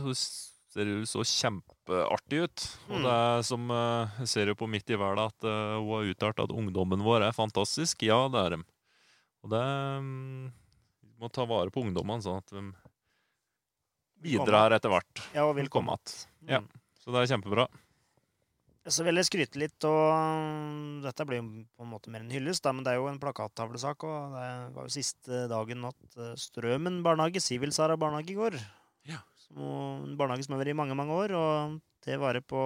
[0.76, 2.64] Ser jo så kjempeartig ut.
[2.90, 3.04] Og Mm.
[3.06, 6.10] det er som eh, Jeg ser jo på Midt i verden at eh, hun har
[6.12, 8.04] uttalt at ungdommen vår er fantastisk.
[8.04, 8.66] Ja, det er dem.
[9.46, 10.52] Og det mm,
[11.06, 12.66] Vi må ta vare på ungdommene, sånn at de
[14.26, 15.24] bidrar etter hvert.
[15.36, 16.28] Ja, og vil komme igjen.
[16.50, 16.60] Ja.
[16.60, 16.70] Mm.
[17.00, 17.68] Så det er kjempebra.
[18.86, 22.30] Så vil jeg skryte litt, og um, dette blir jo på en måte mer en
[22.30, 26.38] hyllest, men det er jo en plakattavlesak, og det var jo siste dagen at Strømmen
[26.38, 28.60] Strømen barnehage, Sivilsara barnehage, går.
[29.54, 32.62] En barnehage som har vært i mange, mange år, og det varer på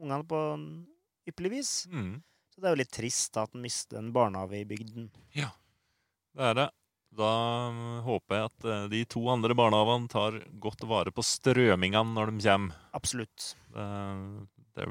[0.00, 0.40] ungene på
[1.30, 1.74] ypperlig vis.
[1.90, 2.16] Mm.
[2.52, 5.10] Så det er jo litt trist at en mister en barnehage i bygden.
[5.34, 5.52] Ja,
[6.34, 6.70] Det er det.
[7.14, 7.30] Da
[7.70, 12.32] mm, håper jeg at eh, de to andre barnehagene tar godt vare på strømingene når
[12.32, 12.80] de kommer.
[12.98, 13.52] Absolutt.
[13.70, 13.84] Det,
[14.74, 14.88] det,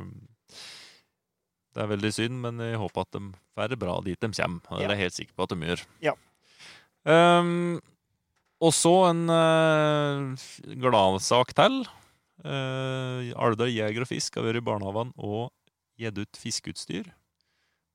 [1.73, 4.63] det er veldig synd, men jeg håper at de får det bra dit de kommer.
[4.69, 5.83] Og det er jeg helt sikker på at de gjør.
[6.05, 6.15] Ja.
[7.11, 7.81] Ehm,
[8.63, 10.45] og så en uh,
[10.79, 11.83] gladsak til.
[12.43, 15.51] Uh, Alder Jeger og Fisk har vært i barnehagene og
[15.99, 17.11] gitt ut fiskeutstyr.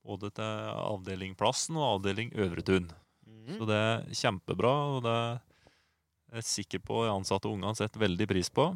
[0.09, 2.89] Både til avdeling Plassen og avdeling Øvretun.
[3.27, 3.57] Mm.
[3.57, 8.29] Så det er kjempebra, og det er jeg sikker på de ansatte ungene setter veldig
[8.29, 8.71] pris på.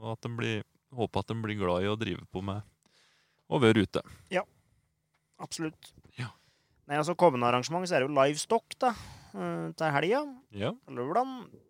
[0.00, 0.64] Og at de blir,
[0.96, 2.64] håper at de blir glad i å drive på med
[3.52, 4.02] å være ute.
[5.40, 5.92] Absolutt.
[6.16, 6.30] Ja.
[6.88, 8.92] Nei, altså Kommende arrangement så er det jo livestock da,
[9.76, 10.20] til helga.
[10.56, 10.70] Ja.
[10.86, 11.02] Det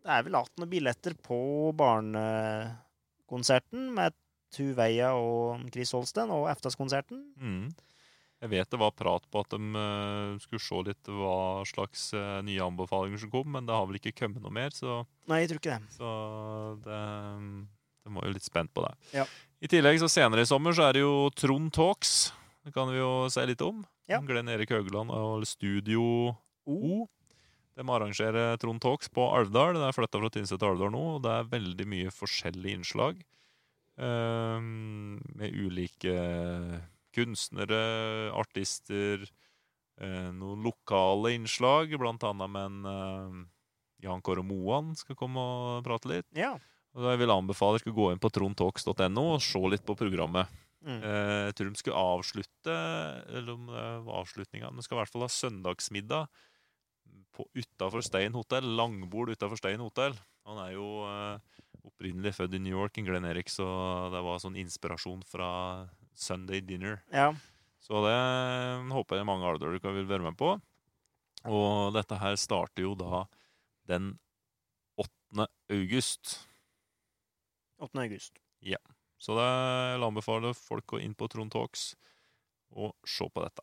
[0.06, 1.38] er vel 18 billetter på
[1.78, 4.14] barnekonserten med
[4.54, 7.24] Tuveia og Chris Holsten, og eftaskonserten.
[7.36, 7.66] Mm.
[8.44, 12.42] Jeg vet det var prat på at de eh, skulle se litt hva slags eh,
[12.44, 15.00] nye anbefalinger som kom, men det har vel ikke kommet noe mer, så,
[15.30, 15.94] Nei, jeg tror ikke det.
[15.96, 16.10] så
[16.84, 17.00] det,
[18.04, 18.92] de var jo litt spent på det.
[19.16, 19.24] Ja.
[19.64, 22.16] I tillegg så senere i sommer så er det jo Trond Talks.
[22.66, 23.80] Det kan vi jo si litt om.
[24.10, 24.20] Ja.
[24.22, 26.02] Glenn Erik Haugland og Studio
[26.66, 27.06] O.
[27.76, 29.76] De arrangerer Trond Talks på Alvdal.
[29.76, 33.18] Det er flytta fra Tynset til Alvdal nå, og det er veldig mye forskjellige innslag.
[33.96, 36.14] Um, med ulike
[37.16, 37.82] kunstnere,
[38.36, 39.26] artister,
[40.00, 43.44] uh, noen lokale innslag, blant annet med en uh,
[44.04, 46.28] Jan Kåre Moan skal komme og prate litt.
[46.36, 46.54] Ja.
[46.96, 50.48] Og Jeg vil anbefale dere å gå inn på trondtalks.no og se litt på programmet.
[50.80, 51.00] Mm.
[51.04, 52.74] Uh, Jeg tror de skulle avslutte
[53.34, 56.28] Eller om det var avslutninga De skal i hvert fall ha søndagsmiddag
[57.56, 58.68] utafor Stein hotell.
[58.78, 60.16] Langbord utafor Stein hotell.
[60.48, 63.66] Han er jo eh, opprinnelig født i New York, en Glenn Erik, så
[64.12, 65.50] det var sånn inspirasjon fra
[66.16, 67.02] Sunday dinner.
[67.12, 67.32] ja.
[67.86, 68.16] Så det
[68.90, 70.56] håper jeg mange alderdukker vil være med på.
[71.46, 73.20] Og dette her starter jo da
[73.86, 74.16] den
[74.98, 75.46] 8.
[75.70, 76.32] august.
[77.78, 78.00] 8.
[78.02, 78.40] august.
[78.58, 78.80] Ja.
[79.22, 81.92] Så det, jeg anbefaler folk å inn på Trond Talks
[82.74, 83.62] og se på dette.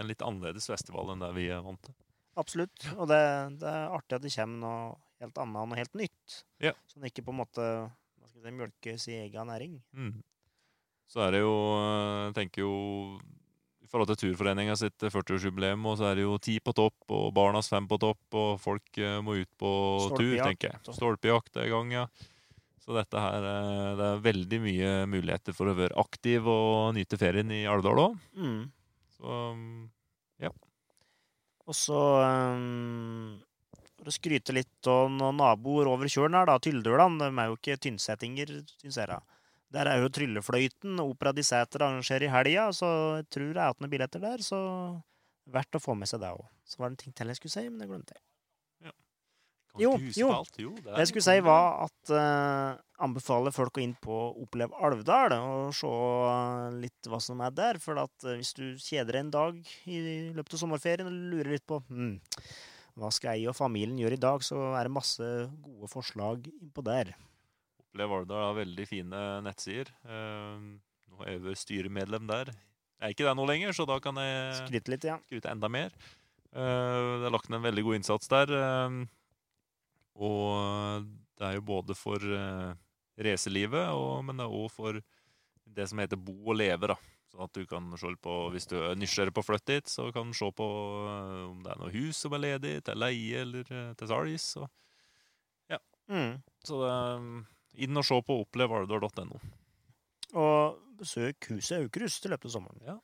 [0.00, 1.96] En litt annerledes festival enn det vi er vant til.
[2.40, 2.86] Absolutt.
[2.96, 3.20] Og det,
[3.60, 4.84] det er artig at det kommer noe
[5.20, 6.40] helt annet og noe helt nytt.
[6.62, 6.72] Ja.
[6.90, 9.76] Sånn ikke på en måte hva skal si, mjølkes i egen næring.
[9.96, 10.16] Mm.
[11.10, 12.74] Så er det jo Jeg tenker jo
[13.82, 17.32] I forhold til Turforeninga sitt 40-årsjubileum, og så er det jo ti på topp, og
[17.34, 19.72] Barnas fem på topp, og folk eh, må ut på
[20.14, 20.94] tur, tenker jeg.
[20.94, 22.04] Stolpejakt er i gang, ja.
[22.80, 27.18] Så dette her eh, Det er veldig mye muligheter for å være aktiv og nyte
[27.20, 28.14] ferien i Alvdal òg.
[28.38, 28.62] Mm.
[29.20, 29.38] Så
[30.40, 30.50] ja.
[31.68, 33.36] Og så um,
[33.98, 36.56] For å skryte litt av noen naboer over kjølen her, da.
[36.62, 37.20] Tyldølan.
[37.20, 39.10] De er jo ikke tynnsettinger, syns jeg.
[39.12, 39.20] da.
[39.70, 42.88] Der er jo Tryllefløyten Opera de Sæter arrangerer i helga, så
[43.20, 44.42] jeg tror det er igjen noen billetter der.
[44.42, 44.58] Så
[45.50, 46.42] verdt å få med seg det òg.
[46.66, 48.24] Så var det en ting til jeg skulle si, men det glemte jeg.
[49.70, 50.30] Kan Jo, jo.
[50.58, 55.36] Jo, det jeg skulle si, var at uh, anbefaler folk å inn på Opplev Alvdal
[55.38, 57.78] og se eh, litt hva som er der.
[57.82, 60.00] For at eh, hvis du kjeder deg en dag i
[60.36, 62.16] løpet av sommerferien og lurer litt på hm,
[63.00, 65.28] hva skal jeg og familien gjøre i dag, så er det masse
[65.64, 67.14] gode forslag innpå der.
[67.86, 69.94] Opplev Alvdal har veldig fine nettsider.
[70.04, 70.58] Uh,
[71.10, 72.52] nå er jeg styremedlem der.
[73.00, 75.16] Jeg er ikke det nå lenger, så da kan jeg Skryte litt, ja.
[75.24, 75.94] skryte enda mer.
[76.50, 78.52] Uh, det er lagt ned en veldig god innsats der.
[78.52, 79.00] eh,
[80.16, 81.06] og
[81.38, 82.74] det er jo både for uh,
[83.20, 85.00] racelivet, og- men det er òg for
[85.70, 86.86] det som heter bo og leve.
[86.88, 86.96] da.
[87.30, 90.12] Sånn at du kan se på, Hvis du er nysgjerrig på å flytte dit, så
[90.12, 93.40] kan du se på uh, om det er noe hus som er ledig, til leie
[93.44, 94.42] eller uh, til salgs.
[94.56, 94.66] Så,
[96.10, 96.42] Mm.
[96.66, 99.36] så det, er inn og se på opplevaldor.no.
[100.34, 102.80] Og besøk huset Aukrust i løpet av sommeren.
[102.82, 102.96] Ja.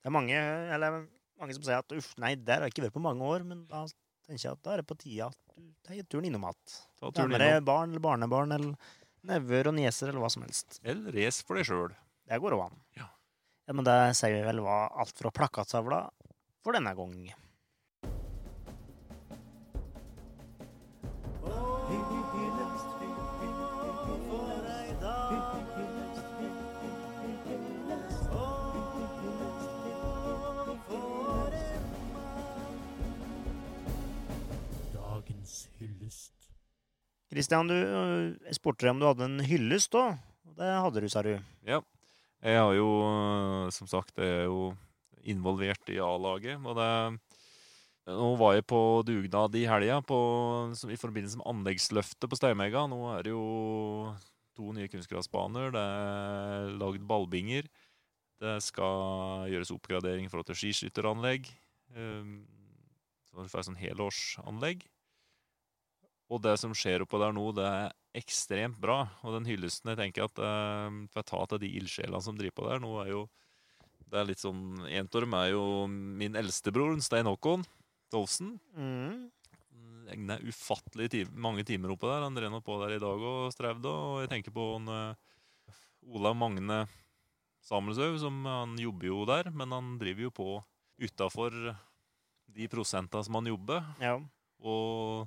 [0.00, 0.38] Det er mange,
[0.72, 1.06] eller,
[1.38, 3.66] mange som sier at uff, nei, der har jeg ikke vært på mange år, men
[3.68, 3.82] da
[4.26, 6.76] tenker jeg at da er det på tide at du tar turen innom igjen.
[7.20, 8.92] Nærmere barn eller barnebarn eller
[9.28, 10.80] nevøer og nieser eller hva som helst.
[10.82, 11.94] Eller race for deg sjøl.
[12.28, 12.82] Det går òg an.
[12.98, 13.08] Ja.
[13.68, 13.76] ja.
[13.76, 16.00] Men det sier vi vel var alt fra plakatsavla
[16.64, 17.16] for denne gang.
[37.34, 40.14] Kristian, du øh, spurte om du hadde en hyllest da.
[40.54, 41.32] Det hadde du, sa du.
[41.66, 41.80] Ja.
[42.44, 44.68] Jeg har jo, eh, som sagt, jeg er jo
[45.26, 46.60] involvert i A-laget.
[46.62, 46.90] Og det
[48.04, 48.78] Nå var jeg på
[49.08, 52.82] dugnad i helga i forbindelse med anleggsløftet på Steinmegga.
[52.84, 54.12] Nå er det jo
[54.54, 55.72] to nye kunstgressbaner.
[55.72, 57.64] Det er lagd ballbinger.
[58.44, 61.48] Det skal gjøres oppgradering i forhold til skiskytteranlegg.
[61.96, 62.44] Um,
[63.24, 64.84] Så vi får et sånn helårsanlegg.
[66.32, 69.02] Og det som skjer oppå der nå, det er ekstremt bra.
[69.26, 72.68] Og den hyllesten jeg tenker at eh, får ta til de ildsjelene som driver på
[72.70, 72.82] der.
[72.82, 73.24] Nå er jo
[74.04, 77.64] Det er litt sånn En av dem er jo min eldstebror, Stein Håkon
[78.14, 78.54] Dolfsen.
[78.76, 79.30] Mm.
[80.14, 82.26] Egner ufattelig ti mange timer oppå der.
[82.26, 83.90] Han nå på der i dag og strevde.
[83.90, 85.72] Og jeg tenker på han, uh,
[86.14, 86.84] Olav Magne
[87.64, 90.48] Samuelshaug, som han jobber jo der, men han driver jo på
[91.00, 91.54] utafor
[92.54, 93.80] de prosentene som han jobber.
[94.04, 94.18] Ja.
[94.60, 95.24] Og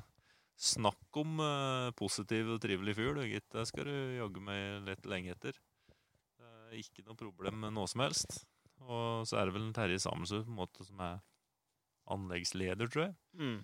[0.58, 3.48] snakk om uh, positiv og trivelig fyr, du, gitt.
[3.54, 5.58] Det skal du jaggu meg litt lenge etter.
[6.68, 8.42] Er ikke noe problem med noe som helst.
[8.84, 11.22] Og så er det vel en Terje Samuelsen som er
[12.12, 13.16] anleggsleder, tror jeg.
[13.40, 13.62] Mm.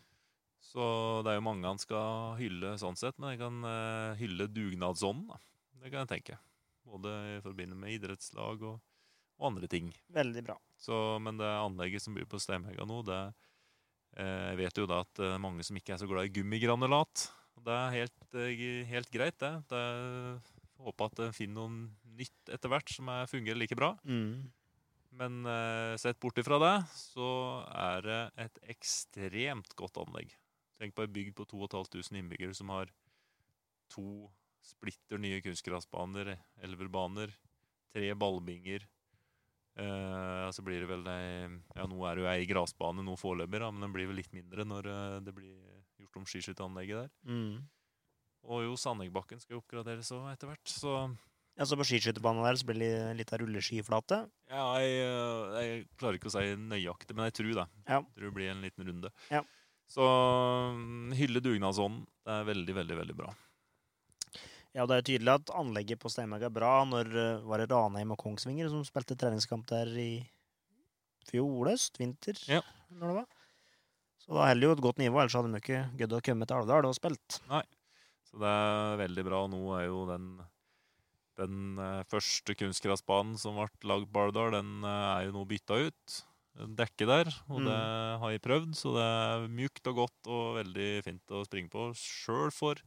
[0.63, 0.85] Så
[1.25, 5.27] det er jo mange han skal hylle sånn sett, men jeg kan uh, hylle dugnadsånden,
[5.33, 5.39] da.
[5.83, 6.39] Det kan jeg tenke.
[6.87, 8.79] Både i forbindelse med idrettslag og,
[9.39, 9.91] og andre ting.
[10.15, 10.55] Veldig bra.
[10.79, 13.51] Så, men det anlegget som blir på Steinhegga nå, det eh,
[14.13, 17.27] Jeg vet jo da at er mange som ikke er så glad i gummigranulat.
[17.63, 19.53] Det er helt, eh, helt greit, det.
[19.71, 20.41] det er,
[20.75, 23.93] får håpe at en finner noe nytt etter hvert som er, fungerer like bra.
[24.03, 24.51] Mm.
[25.19, 27.27] Men eh, sett bort ifra det, så
[27.69, 30.33] er det et ekstremt godt anlegg.
[30.81, 32.91] Tenk på ei bygd på 2500 innbyggere som har
[33.93, 34.27] to
[34.63, 36.33] splitter nye kunstgressbaner,
[36.65, 37.31] elverbaner,
[37.93, 38.87] tre ballbinger.
[39.73, 43.87] Eh, så blir det vel Ja, nå er det jo ei grasbane nå foreløpig, men
[43.87, 45.55] den blir vel litt mindre når eh, det blir
[46.03, 47.13] gjort om skiskytteranlegget der.
[47.25, 47.63] Mm.
[48.43, 50.97] Og jo, sandeggbakken skal jo oppgraderes òg etter hvert, så
[51.53, 54.23] Ja, så på skiskytterbanen der så blir det litt av rulleskiflate.
[54.49, 57.67] Ja, jeg, eh, jeg klarer ikke å si nøyaktig, men jeg tror det.
[57.87, 57.99] Ja.
[58.01, 59.13] Jeg tror det blir en liten runde.
[59.29, 59.43] Ja.
[59.89, 60.05] Så
[60.73, 62.05] mm, hylle dugnadsånden.
[62.23, 63.33] Det er veldig, veldig veldig bra.
[64.73, 66.71] Ja, det er jo tydelig at anlegget på Steinberg er bra.
[66.89, 70.09] Når eh, var det Ranheim og Kongsvinger som spilte treningskamp der i
[71.29, 71.99] fjor høst?
[72.01, 72.39] Vinter?
[72.49, 72.63] Ja.
[72.89, 73.29] Når det var.
[74.23, 76.57] Så da holder jo et godt nivå, ellers hadde de ikke gødd å komme til
[76.61, 77.41] Alvdal og spilt.
[77.51, 77.63] Nei,
[78.31, 79.41] Så det er veldig bra.
[79.51, 80.27] Nå er jo den,
[81.41, 85.81] den eh, første kunstgressbanen som ble lagd på Alvdal, den eh, er jo nå bytta
[85.89, 86.19] ut.
[86.63, 87.65] En dekke der, og Mm.
[87.67, 87.77] det
[88.21, 91.87] har jeg prøvd, så det er mjukt og godt og veldig fint å springe på.
[91.97, 92.77] Sjøl for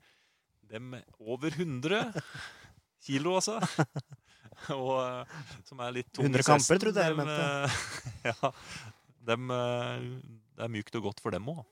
[0.70, 2.12] dem over 100
[3.06, 3.58] kilo, altså.
[4.76, 5.36] og eh,
[5.68, 7.80] som er litt tunge 100 kamper, trodde jeg dem, eh,
[8.30, 8.52] ja.
[9.26, 10.06] Dem, eh,
[10.56, 11.62] det er mjukt og godt for dem òg.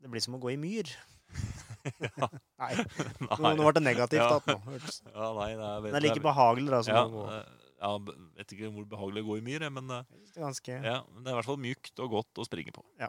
[0.00, 0.92] Det blir som å gå i myr.
[1.80, 2.26] Ja.
[2.60, 2.74] Nei,
[3.24, 4.20] nå, nå ble det negativt.
[4.20, 4.34] Ja.
[4.36, 4.56] at nå.
[5.14, 7.22] Ja, nei, det er, Det er like behagelig da, som ja, å gå.
[7.80, 7.92] ja,
[8.36, 10.76] vet ikke hvor behagelig det går i myr, men Det er ganske...
[10.76, 12.84] ja, det er i hvert fall mykt og godt å springe på.
[13.00, 13.08] Ja.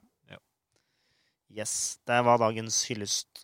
[1.51, 3.43] Yes, det var dagens hyllest.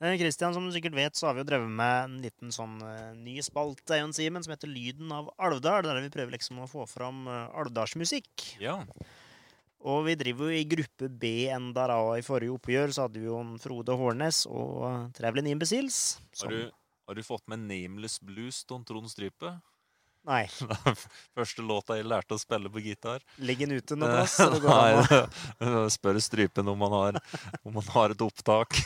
[0.00, 2.78] Eh, Christian, som du sikkert vet, så har vi jo drevet med en liten sånn
[2.86, 6.68] eh, ny spalte Eion Simen, som heter Lyden av Alvdal, der vi prøver liksom å
[6.70, 8.46] få fram uh, alvdalsmusikk.
[8.64, 8.78] Ja.
[9.80, 13.20] Og vi driver jo i gruppe B enda da, og i forrige oppgjør så hadde
[13.20, 16.18] vi jo en Frode Hårnes og Traveling Imbeciles.
[16.42, 16.56] Har
[17.10, 19.48] har du fått med Nameless Blues av Trond Strype?
[20.28, 20.42] Nei,
[21.36, 23.22] Første låta jeg lærte å spille på gitar.
[23.40, 24.34] ligger den ute noe plass?
[24.44, 27.20] an å- Nei, spør Strypen om han har,
[27.64, 28.76] om han har et opptak.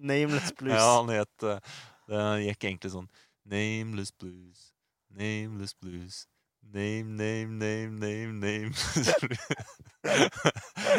[0.00, 0.72] Nameless Blues.
[0.78, 1.60] Ja, han het eh,
[2.08, 3.10] Det gikk egentlig sånn
[3.48, 4.70] Nameless Blues,
[5.12, 6.24] Nameless Blues.
[6.68, 8.72] Name, name, name, name, name.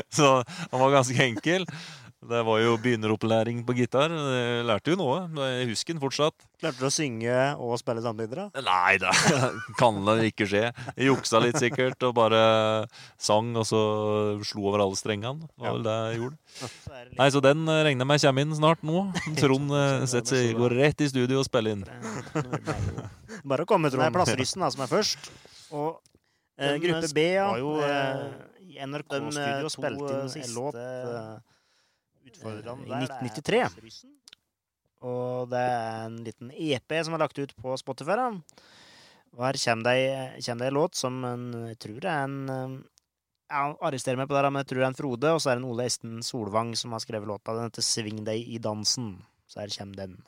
[0.09, 1.65] Så han var ganske enkel.
[2.19, 4.11] Det var jo begynneropplæring på gitar.
[4.11, 5.21] Jeg lærte jo noe.
[5.39, 6.35] Jeg husker den fortsatt.
[6.59, 8.35] Klarte du å synge og spille samtidig?
[8.35, 8.63] da?
[8.65, 9.13] Nei, det
[9.79, 10.65] kan det ikke skje.
[10.97, 12.41] Jeg juksa litt sikkert og bare
[13.15, 13.79] sang, og så
[14.43, 15.47] slo over alle strengene.
[15.47, 16.67] Det var vel det jeg gjorde.
[17.21, 19.03] Nei, så den regner jeg med kommer inn snart nå.
[19.39, 21.85] Trond eh, setter seg, går rett i studio og spiller inn.
[23.49, 24.03] Bare å komme, Trond.
[24.03, 25.31] Det er plassrysten som er først.
[25.71, 26.01] Og
[26.59, 27.47] eh, gruppe eh, B, ja.
[27.53, 27.77] var jo,
[28.67, 30.75] I NRK de, Studio to, spilte inn siste låt
[32.27, 34.03] eh, der, er 1993.
[35.09, 38.17] Og det er en liten EP som er lagt ut på Spotify.
[38.19, 38.29] da.
[39.37, 42.39] Og her kommer det, kommer det ei låt som en, jeg tror det er en
[43.49, 45.49] Jeg arresterer Arrester meg på det, men jeg tror det er en Frode, og så
[45.49, 47.55] er det en Ole Esten Solvang som har skrevet låta.
[47.55, 49.15] Den heter 'Sving deg i dansen'.
[49.47, 50.19] Så her kommer den.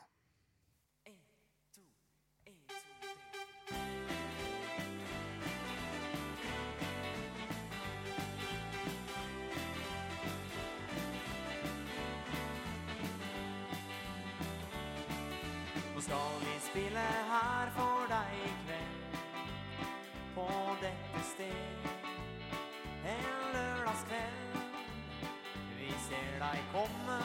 [16.01, 19.17] Nå skal vi spille her for deg i kveld.
[20.33, 20.47] På
[20.81, 21.85] dette sted.
[23.05, 24.55] En lørdagskveld.
[25.77, 27.19] Vi ser deg komme.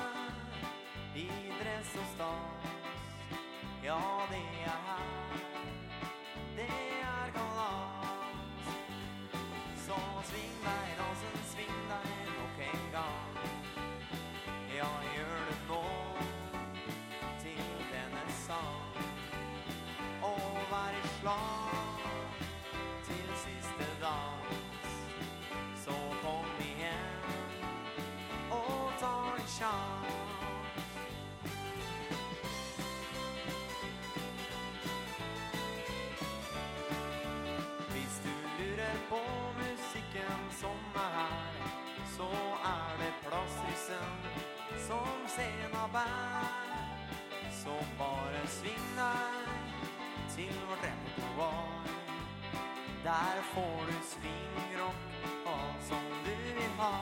[1.16, 1.24] I
[1.62, 2.68] dress og stas.
[3.84, 5.08] Ja, det er her.
[6.60, 6.68] Det
[7.00, 8.68] er galas.
[9.86, 11.15] Så sving deg dansen,
[21.26, 21.98] slag
[23.04, 24.90] til siste dans.
[25.84, 27.24] Så kom igjen
[28.50, 30.12] og ta en sjans.
[37.90, 39.22] Hvis du lurer på
[39.58, 41.52] musikken som er her
[42.16, 42.30] Så
[42.74, 44.14] er det plassryssen
[44.88, 46.48] som scena bærer.
[47.50, 49.55] så bare sving deg
[50.36, 51.86] til vårt repertoar.
[53.04, 55.00] Der får du swingrock,
[55.46, 56.94] alt som du vil ha.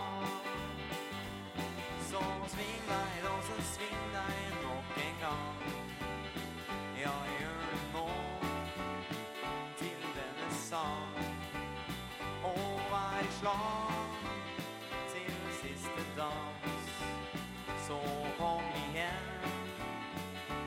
[2.11, 5.65] Så sving deg, da, så sving deg nok en gang.
[7.01, 8.09] Ja, gjør det nå
[9.81, 11.19] til denne sang.
[12.45, 14.23] Og vær slag
[15.15, 16.79] til siste dans.
[17.89, 17.99] Så
[18.39, 19.51] kom igjen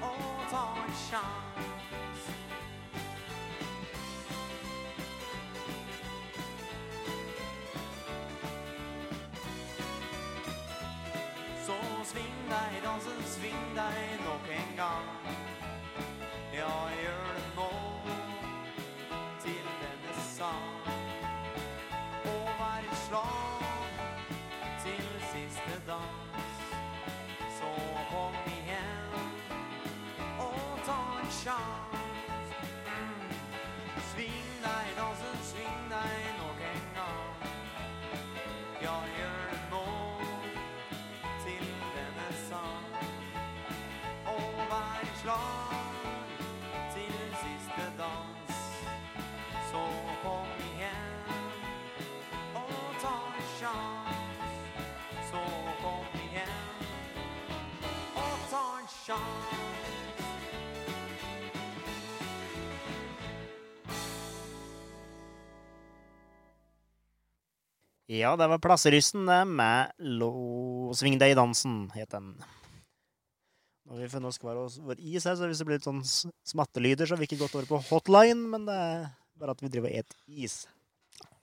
[0.02, 2.07] og ta en sjans.
[12.84, 15.10] Dansen, sving deg nok en gang.
[16.54, 17.72] Ja, gjør det nå
[19.44, 20.70] til denne sang.
[22.26, 23.68] Og vær slag
[24.86, 26.66] til siste dans.
[27.60, 27.74] Så
[28.12, 29.22] kom igjen
[30.40, 31.97] og ta en sjans.
[68.08, 70.94] Ja, det var Plasseryssen med Lo...
[70.96, 72.32] Sving deg i dansen, het den.
[73.88, 76.00] Når vi funnet oss hver vår is her, så hvis det blir litt sånn
[76.48, 79.04] smattelyder, så har vi ikke gått over på hotline, men det er
[79.40, 80.56] bare at vi driver og et is.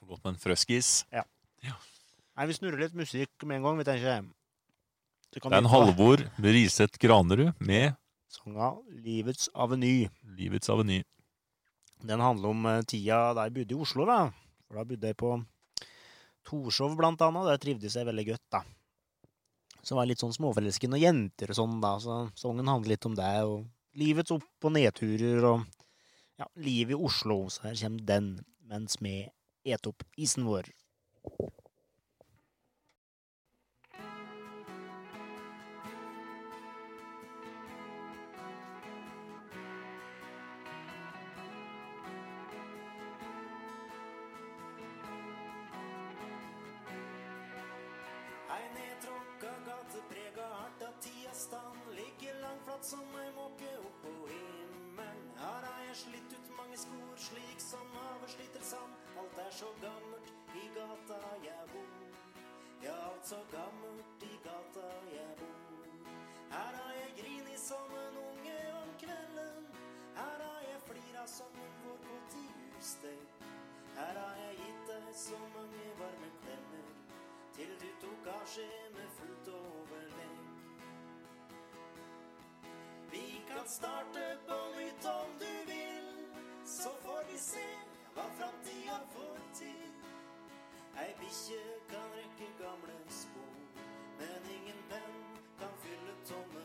[0.05, 0.91] Godt med en frøskis.
[1.13, 4.27] Nei, vi snurrer litt musikk med en gang, vi tenker.
[5.35, 7.97] Det er en Halvor Riseth Granerud med
[8.33, 10.09] Sanga Livets Aveny.
[10.37, 11.03] Livets aveny.
[12.05, 14.19] Den handler om eh, tida da jeg bodde i Oslo, da.
[14.67, 15.37] For da bodde jeg på
[16.49, 17.49] Torshov, blant annet.
[17.51, 18.63] Der trivdes jeg veldig godt, da.
[19.85, 21.95] Så var jeg litt sånn småforelsket og jenter og sånn, da.
[22.01, 23.65] Så sangen handler litt om det, og
[24.01, 25.65] livets opp- og nedturer og
[26.41, 27.45] ja, livet i Oslo.
[27.53, 28.31] Så her kommer den,
[28.71, 29.19] mens vi
[29.65, 30.69] et opp isen vår.
[52.85, 55.31] Langflatt som ei måke oppå himmelen.
[55.37, 58.93] Har jeg slitt ut mange skor, slik som havet sliter sand.
[59.17, 61.89] Alt er så gammelt i gata jeg bor.
[62.83, 65.87] Ja, alt så gammelt i gata jeg bor.
[66.51, 69.65] Her har jeg grini som en unge om kvelden.
[70.17, 73.47] Her har jeg flira som en vår på tiurstek.
[73.97, 76.93] Her har jeg gitt deg så mange varme klemmer
[77.57, 79.74] til du tok avskjed med fullt overlegg.
[83.65, 86.09] Kan starte på nytt om du vil,
[86.65, 87.69] så får vi se
[88.15, 89.93] hva framtida får til.
[91.01, 93.55] Ei bikkje kan rekke gamle spor,
[94.19, 95.17] men ingen penn
[95.61, 96.65] kan fylle tomme.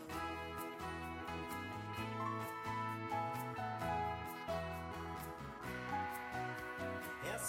[7.30, 7.40] Jeg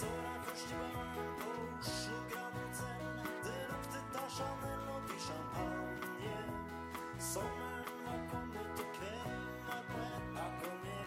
[4.15, 6.39] av Chanel og champagne.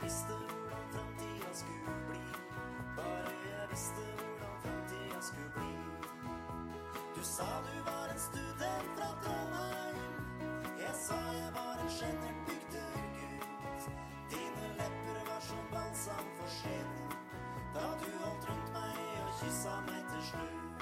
[0.03, 2.25] Visste hvordan framtida skulle bli.
[2.97, 5.73] Bare jeg visste hvordan framtida skulle bli.
[7.15, 9.97] Du sa du var en student fra Trondheim.
[10.83, 13.87] Jeg sa jeg var en sjenert bygdegutt.
[14.33, 17.09] Dine lepper var som balsam for sjelen.
[17.75, 20.72] Da du holdt rundt meg og kyssa meg til slutt.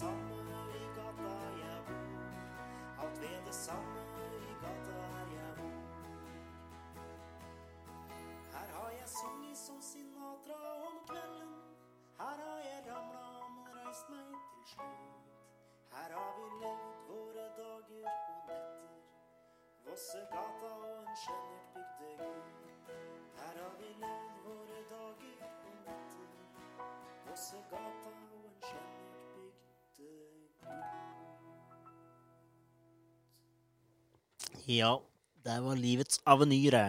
[0.00, 0.36] Samme
[0.76, 1.32] i gata
[1.62, 3.02] jeg bor.
[3.02, 3.95] Alt ved det samme
[34.66, 34.96] Ja,
[35.46, 36.80] det var livets avenyre.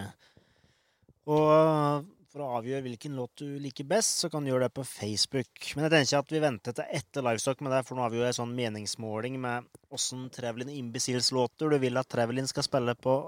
[1.30, 4.86] Og for å avgjøre hvilken låt du liker best, så kan du gjøre det på
[4.88, 5.70] Facebook.
[5.76, 8.20] Men jeg tenker at vi venter til etter Livestock med det, for nå har vi
[8.20, 13.20] jo en sånn meningsmåling med åssen Trevelin Imbeciles-låter du vil at Trevelin skal spille på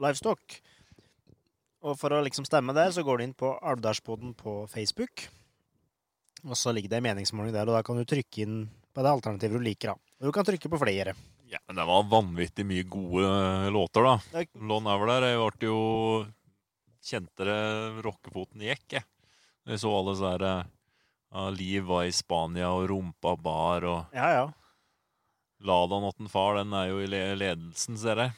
[0.00, 0.58] Livestock.
[1.84, 5.28] Og for å liksom stemme der, så går du inn på Alvdalspodden på Facebook.
[6.48, 8.62] Og så ligger det en meningsmåling der, og da kan du trykke inn
[8.94, 9.92] på det alternativet du liker.
[9.92, 10.14] da.
[10.22, 11.12] Og du kan trykke på flere.
[11.48, 14.44] Ja, men det var vanvittig mye gode eh, låter, da.
[14.60, 15.78] Lon Over der jeg ble jo
[17.08, 19.06] Kjente det rockefoten gikk, jeg.
[19.68, 20.66] Jeg så alle sånne der
[21.32, 24.44] uh, Liv var i Spania, og Rumpa bar, og Ja, ja.
[25.64, 28.34] Lada åtten Far, den er jo i ledelsen, ser jeg.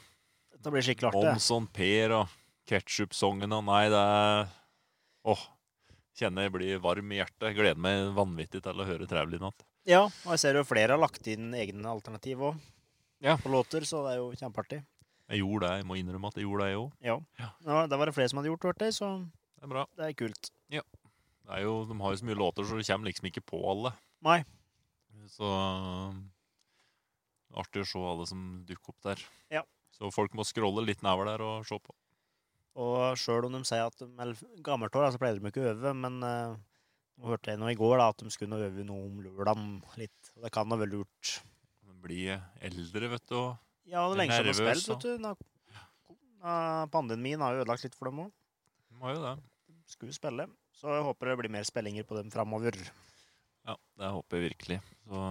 [0.55, 1.25] Dette blir skikkelig artig.
[1.33, 2.37] Monson Per og
[2.69, 4.51] Ketchup-songen og Nei, det er
[5.29, 5.43] Åh.
[6.17, 7.55] kjenner jeg blir varm i hjertet.
[7.57, 9.65] Gleder meg vanvittig til å høre Travel i natt.
[9.89, 12.61] Ja, og jeg ser jo flere har lagt inn egne alternativ òg.
[13.21, 13.37] Ja.
[13.41, 14.81] På låter, så det er jo kjempeartig.
[15.31, 16.89] Jeg gjorde det, jeg må innrømme at jeg gjorde det, jeg òg.
[17.05, 17.19] Ja.
[17.39, 17.51] Ja.
[17.67, 17.83] ja.
[17.87, 19.85] Det var det flere som hadde gjort, hørte jeg, så Det er bra.
[19.99, 20.51] det er kult.
[20.71, 23.59] Det er jo, de har jo så mye låter, så det kommer liksom ikke på
[23.67, 23.91] alle.
[24.23, 24.37] Nei.
[25.31, 26.21] Så um,
[27.59, 29.23] artig å se alle som dukker opp der.
[29.51, 29.63] Ja.
[29.91, 31.95] Så folk må scrolle litt nedover der og se på.
[32.81, 34.31] Og sjøl om de sier at de er
[34.63, 36.55] gammelt år, så pleier de ikke å øve, men uh,
[37.19, 40.31] nå hørte jeg nå i går da, at de skulle øve noe om lørdagen litt.
[40.37, 41.35] Og det kan da være lurt.
[42.01, 43.35] De blir eldre, vet du.
[43.37, 45.47] og Ja, det er lenge siden du har spilt, vet du.
[46.91, 48.31] Pandemien har jo ødelagt litt for dem òg.
[48.97, 49.35] Må jo det.
[49.69, 50.47] De skulle spille.
[50.73, 52.73] Så jeg håper det blir mer spillinger på dem framover.
[53.67, 54.79] Ja, det håper jeg virkelig.
[55.05, 55.21] Så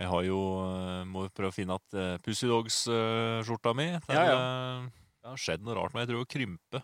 [0.00, 4.24] jeg har jo eh, Må prøve å finne at uh, Pussy Dogs-skjorta mi Der, Ja,
[4.24, 4.88] ja.
[5.20, 6.80] Det har skjedd noe rart, men jeg tror å krympe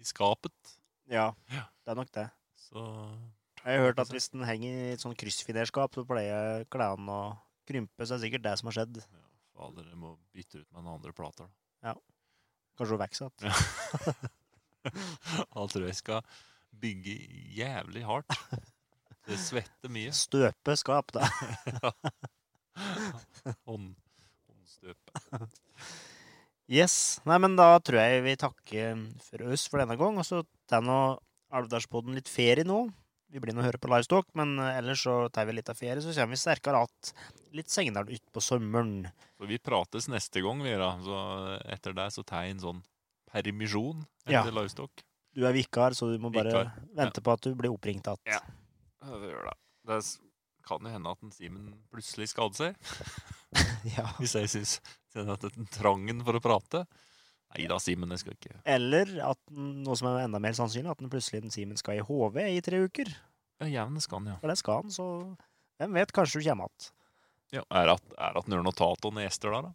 [0.00, 0.72] i skapet.
[1.12, 1.66] Ja, Ja.
[1.84, 2.26] det er nok det.
[2.58, 2.80] Så
[3.62, 7.22] Jeg har hørt at hvis den henger i et sånn kryssfinerskap, så pleier klærne å
[7.68, 8.04] krympe.
[8.04, 9.00] Så er det er sikkert det som har skjedd.
[9.02, 9.24] ja,
[9.56, 11.50] fader, jeg må bytte ut med noen andre plater.
[11.82, 11.96] da.
[12.78, 14.30] Kanskje hun vokser igjen.
[14.82, 16.24] Da tror jeg skal
[16.82, 17.12] bygge
[17.54, 18.38] jævlig hardt.
[19.28, 20.10] Det svetter mye.
[20.16, 21.28] Støpe skap, da.
[23.68, 23.92] Hånd,
[24.48, 25.46] håndstøpe.
[26.72, 27.20] Yes.
[27.28, 30.18] Nei, men da tror jeg vi takker for oss for denne gang.
[30.18, 30.98] Og så tar nå
[31.52, 32.86] Alvdalspodden litt ferie nå.
[33.32, 36.02] Vi blir nå høre på Livestock, men eh, ellers så tar vi litt av ferie.
[36.04, 37.12] Så kommer vi sterkere att
[37.56, 39.06] litt senere utpå sommeren.
[39.40, 40.90] Så vi prates neste gang, vi, da.
[41.00, 41.20] Så
[41.72, 42.82] etter det så tar jeg en sånn
[43.32, 44.42] permisjon Ja.
[44.42, 45.04] etter Livestock.
[45.32, 48.20] Du er vikar, så du må bare Vikar, vente på at du blir oppringt igjen.
[48.28, 48.42] Ja.
[49.02, 49.56] Ja, det gjør det.
[49.88, 50.00] Det
[50.68, 52.76] kan jo hende at en Simen plutselig skader seg.
[53.96, 54.06] Ja.
[54.20, 54.76] Hvis jeg syns
[55.18, 56.84] at den trangen for å prate.
[57.52, 60.90] Nei da, Simen, det skal ikke Eller at den- noe som er enda mer sannsynlig,
[60.90, 63.10] at den plutselig den Simen skal i HV i tre uker.
[63.60, 64.36] Ja, jevne skal han, ja.
[64.40, 65.06] For det skal han, så
[65.78, 66.90] hvem vet, kanskje du kommer igjen.
[67.52, 67.62] ja.
[67.70, 69.74] Er det at, er at han gjør noe tato og gjester der, da?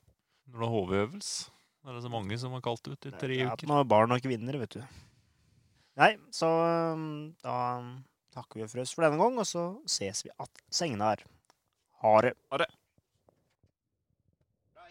[0.50, 1.50] Når det er HV-øvelse?
[1.84, 3.68] Det er det så mange som har kalt ut i tre Det er at uker.
[3.70, 4.82] nå er barn og kvinner, vet du.
[5.98, 6.48] Nei, så
[6.94, 7.56] um, da
[8.36, 11.24] takker vi for oss for denne gang, og så ses vi att det.
[12.02, 12.34] Ha det.
[12.50, 12.66] Fra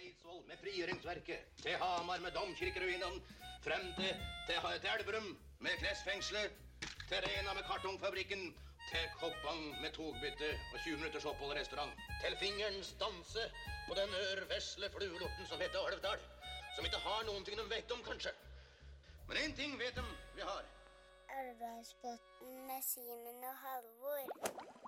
[0.01, 3.21] Eidsvoll med frigjøringsverket, til Hamar med domkirkeruinene,
[3.67, 4.15] frem til,
[4.47, 5.29] til, til Elverum
[5.65, 6.53] med klesfengselet,
[7.09, 8.43] til Rena med kartongfabrikken,
[8.91, 11.93] til Koppang med togbytte og 20 minutters opphold i restaurant,
[12.23, 13.43] til fingerens danse
[13.89, 16.21] på den ørvesle fluelorten som heter Alvdal,
[16.77, 18.33] som ikke har noen ting de vet om, kanskje.
[19.29, 20.05] Men én ting vet de
[20.37, 20.65] vi har.
[21.39, 24.86] Elvdalsbotn med Simen og Halvor.